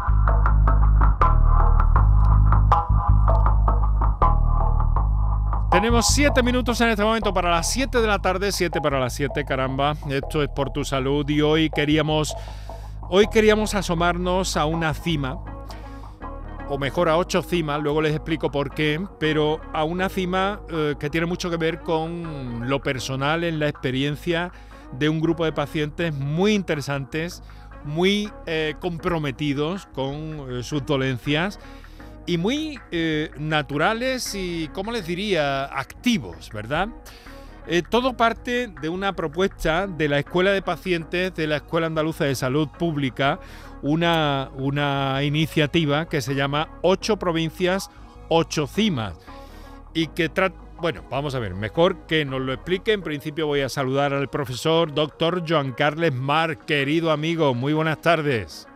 [5.71, 9.13] Tenemos siete minutos en este momento para las 7 de la tarde, 7 para las
[9.13, 9.95] 7, caramba.
[10.09, 12.35] Esto es por tu salud y hoy queríamos,
[13.09, 15.41] hoy queríamos asomarnos a una cima,
[16.67, 20.95] o mejor a ocho cimas, luego les explico por qué, pero a una cima eh,
[20.99, 24.51] que tiene mucho que ver con lo personal en la experiencia
[24.91, 27.43] de un grupo de pacientes muy interesantes,
[27.85, 31.59] muy eh, comprometidos con eh, sus dolencias
[32.25, 36.89] y muy eh, naturales y, ¿cómo les diría?, activos, ¿verdad?
[37.67, 42.25] Eh, todo parte de una propuesta de la Escuela de Pacientes de la Escuela Andaluza
[42.25, 43.39] de Salud Pública,
[43.81, 47.89] una, una iniciativa que se llama Ocho Provincias,
[48.29, 49.13] Ocho Cimas,
[49.93, 52.91] y que trata bueno, vamos a ver, mejor que nos lo explique.
[52.91, 57.53] En principio voy a saludar al profesor doctor Joan Carles Mar, querido amigo.
[57.53, 58.67] Muy buenas tardes.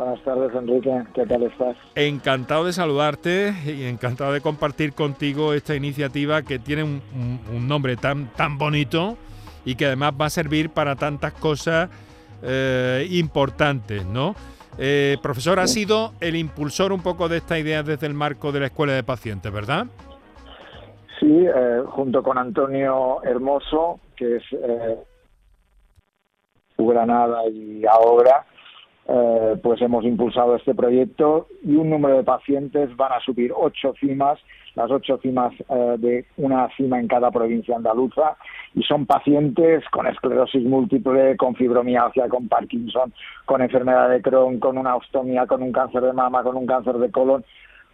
[0.00, 1.02] Buenas tardes, Enrique.
[1.12, 1.76] ¿Qué tal estás?
[1.94, 8.32] Encantado de saludarte y encantado de compartir contigo esta iniciativa que tiene un, nombre tan,
[8.32, 9.18] tan bonito
[9.62, 11.90] y que además va a servir para tantas cosas
[12.42, 14.34] eh, importantes, ¿no?
[14.78, 18.60] Eh, profesor, ha sido el impulsor un poco de esta idea desde el marco de
[18.60, 19.84] la Escuela de Pacientes, ¿verdad?
[21.18, 24.44] Sí, eh, junto con Antonio Hermoso, que es
[26.74, 28.46] su Granada y ahora
[29.12, 33.92] eh, pues hemos impulsado este proyecto y un número de pacientes van a subir ocho
[33.98, 34.38] cimas
[34.74, 38.36] las ocho cimas eh, de una cima en cada provincia andaluza.
[38.74, 43.12] Y son pacientes con esclerosis múltiple, con fibromialgia, con Parkinson,
[43.46, 46.94] con enfermedad de Crohn, con una ostomía, con un cáncer de mama, con un cáncer
[46.98, 47.44] de colon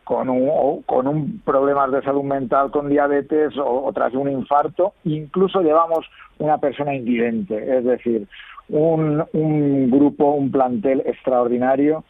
[0.04, 5.62] con un, con un problemas de salud mental, con diabetes o, tras un infarto, incluso
[5.62, 6.06] llevamos
[6.38, 8.28] una persona invidente, es decir,
[8.68, 12.04] un, un grupo, un plantel extraordinario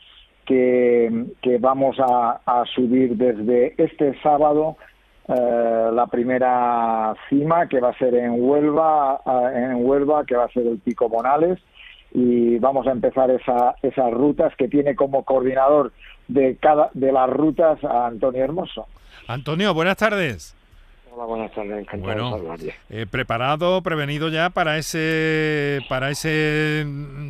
[0.47, 4.77] que, que vamos a, subir desde este sábado
[5.29, 9.21] eh, la primera cima que va a ser en Huelva,
[9.55, 11.59] en Huelva, que va a ser el Pico Bonales,
[12.13, 15.93] y vamos a empezar esa, esas rutas que tiene como coordinador
[16.29, 18.87] de cada de las rutas a Antonio Hermoso.
[19.27, 20.57] Antonio, buenas tardes.
[21.17, 22.57] Hola, buenas tardes, encantado bueno,
[22.91, 26.87] eh, preparado, prevenido ya para ese para ese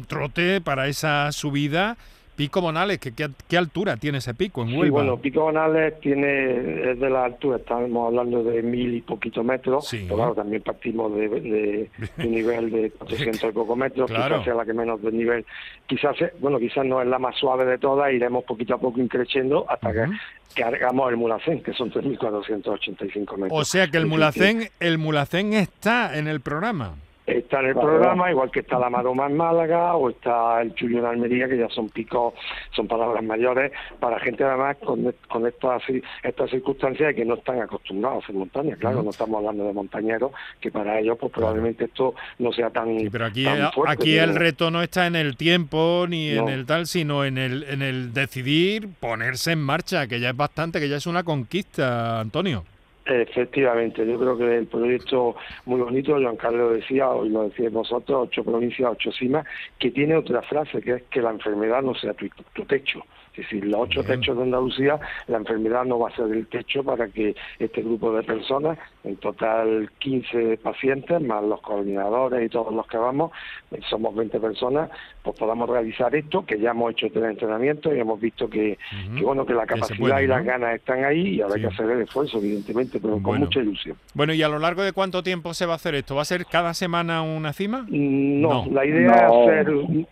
[0.09, 1.97] trote, para esa subida
[2.37, 3.13] Pico Bonales, ¿qué,
[3.49, 4.85] qué, altura tiene ese pico en Huelva?
[4.85, 9.43] Sí, bueno, Pico Bonales tiene, es de la altura, estamos hablando de mil y poquitos
[9.43, 14.55] metros, pero claro, también partimos de, un nivel de 400 y pocos metros, quizás sea
[14.55, 15.47] la que menos del nivel,
[15.87, 19.65] quizás, bueno, quizás no es la más suave de todas, iremos poquito a poco increciendo
[19.69, 20.07] hasta que
[20.55, 23.51] cargamos el Mulacén, que son 3.485 metros.
[23.51, 26.97] O sea que el Mulacén, el Mulacén está en el programa.
[27.27, 31.01] Está en el programa, igual que está la Maroma en Málaga o está el Chuyo
[31.01, 32.35] en Almería, que ya son picos,
[32.71, 35.83] son palabras mayores para gente además con, con estas,
[36.23, 38.77] estas circunstancias que no están acostumbrados a hacer montaña.
[38.77, 42.97] Claro, no estamos hablando de montañeros, que para ellos pues probablemente esto no sea tan.
[42.97, 43.45] Sí, pero aquí,
[43.87, 47.65] aquí el reto no está en el tiempo ni en el tal, sino en el,
[47.65, 52.21] en el decidir ponerse en marcha, que ya es bastante, que ya es una conquista,
[52.21, 52.65] Antonio.
[53.09, 58.29] Efectivamente, yo creo que el proyecto muy bonito, Juan Carlos decía, hoy lo decís vosotros,
[58.29, 59.47] ocho provincias, ocho cimas,
[59.79, 63.05] que tiene otra frase, que es que la enfermedad no sea tu techo.
[63.37, 66.83] Es decir, los ocho techos de Andalucía, la enfermedad no va a ser el techo
[66.83, 72.75] para que este grupo de personas, en total 15 pacientes, más los coordinadores y todos
[72.75, 73.33] los que vamos,
[73.73, 74.91] eh, somos 20 personas,
[75.23, 78.79] pues podamos realizar esto, que ya hemos hecho tres entrenamientos y hemos visto que,
[79.23, 82.03] bueno, que la capacidad y las ganas están ahí y ahora hay que hacer el
[82.03, 83.99] esfuerzo, evidentemente, pero con mucha ilusión.
[84.15, 86.15] Bueno, ¿y a lo largo de cuánto tiempo se va a hacer esto?
[86.15, 87.83] ¿Va a ser cada semana una cima?
[87.83, 90.07] Mm, no, la idea es hacer...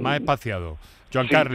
[0.00, 0.76] Más espaciado.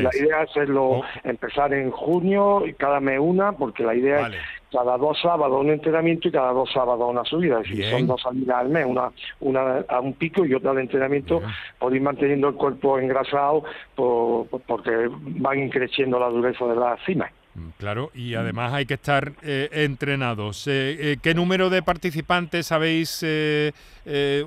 [0.04, 1.04] La idea es hacerlo, oh.
[1.24, 4.36] empezar en junio y cada mes una, porque la idea es
[4.72, 7.62] cada dos sábados un entrenamiento y cada dos sábados una subida.
[7.62, 10.80] Es decir, son dos salidas al mes, una, una a un pico y otra al
[10.80, 11.42] entrenamiento,
[11.80, 13.64] por ir manteniendo el cuerpo engrasado
[13.96, 17.32] porque van creciendo la dureza de las cimas.
[17.58, 20.68] Mm, claro, y además hay que estar eh, entrenados.
[20.68, 23.24] Eh, eh, ¿Qué número de participantes sabéis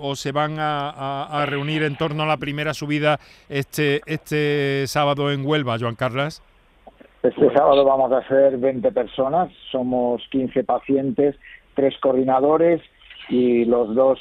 [0.00, 5.44] o se van a, reunir en torno a la primera subida este, este sábado en
[5.44, 6.42] Huelva, Joan Carlos?
[7.22, 11.36] Este sábado vamos a ser 20 personas, somos 15 pacientes,
[11.74, 12.80] tres coordinadores
[13.28, 14.18] y los dos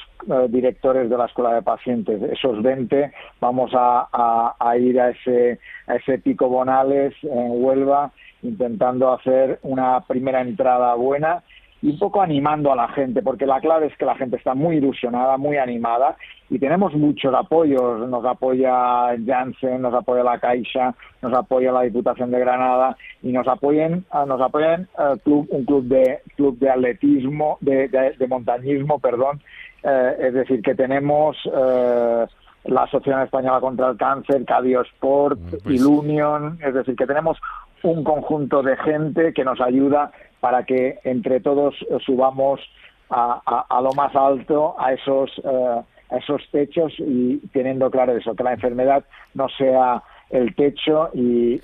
[0.50, 2.22] directores de la escuela de pacientes.
[2.24, 8.12] Esos 20 vamos a, a ir a ese, a ese pico Bonales en Huelva
[8.42, 11.44] intentando hacer una primera entrada buena
[11.82, 14.54] y un poco animando a la gente, porque la clave es que la gente está
[14.54, 16.18] muy ilusionada, muy animada
[16.50, 18.08] y tenemos muchos apoyos.
[18.10, 23.48] Nos apoya Janssen, nos apoya la Caixa, nos apoya la Diputación de Granada y nos
[23.48, 29.00] apoyan, ah, nos apoyan uh, club, un club de club de atletismo, de, de, montañismo,
[29.00, 29.42] perdón.
[29.82, 32.26] Eh, es decir, que tenemos eh,
[32.66, 37.38] la Asociación Española contra el Cáncer, Cadiosport, pues Ilunion, es decir, que tenemos
[37.84, 41.76] un conjunto de gente que nos ayuda para que entre todos
[42.06, 42.60] subamos
[43.10, 48.36] a, a, lo más alto a esos, eh, a esos techos y teniendo claro eso,
[48.36, 49.04] que la enfermedad
[49.34, 51.58] no sea el techo y,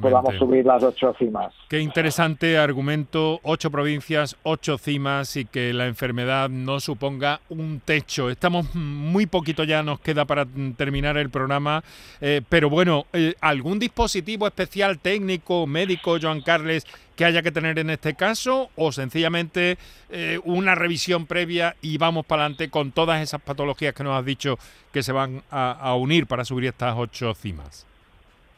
[0.00, 1.52] podamos subir las ocho cimas.
[1.68, 8.30] Qué interesante argumento, ocho provincias, ocho cimas y que la enfermedad no suponga un techo.
[8.30, 10.46] Estamos muy poquito ya, nos queda para
[10.76, 11.82] terminar el programa,
[12.20, 17.78] eh, pero bueno, eh, ¿algún dispositivo especial técnico, médico, Joan Carles, que haya que tener
[17.78, 19.76] en este caso o sencillamente
[20.10, 24.24] eh, una revisión previa y vamos para adelante con todas esas patologías que nos has
[24.24, 24.58] dicho
[24.92, 27.86] que se van a unir para subir estas ocho cimas?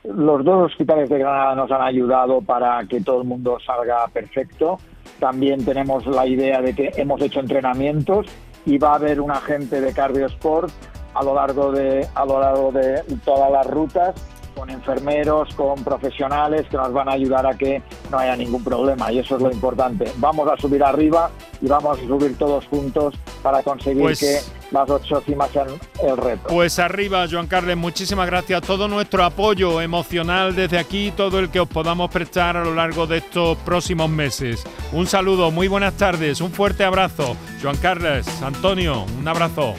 [0.05, 4.79] Los dos hospitales de Granada nos han ayudado para que todo el mundo salga perfecto.
[5.19, 8.27] También tenemos la idea de que hemos hecho entrenamientos
[8.67, 10.71] y va a haber un agente de cardiosport
[11.15, 14.15] a lo largo de a lo largo de todas las rutas
[14.55, 19.11] con enfermeros, con profesionales que nos van a ayudar a que no haya ningún problema
[19.13, 20.11] y eso es lo importante.
[20.17, 21.31] Vamos a subir arriba
[21.61, 24.39] y vamos a subir todos juntos para conseguir Pues- que
[24.71, 25.69] las ocho cimas sean
[26.03, 26.49] el reto.
[26.49, 28.63] Pues arriba, Joan Carles, muchísimas gracias.
[28.63, 33.07] Todo nuestro apoyo emocional desde aquí, todo el que os podamos prestar a lo largo
[33.07, 34.65] de estos próximos meses.
[34.93, 37.37] Un saludo, muy buenas tardes, un fuerte abrazo.
[37.63, 39.75] Joan Carles, Antonio, un abrazo.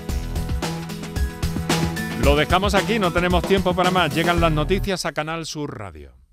[2.25, 4.11] Lo dejamos aquí, no tenemos tiempo para más.
[4.15, 6.24] Llegan las noticias a Canal Sur Radio.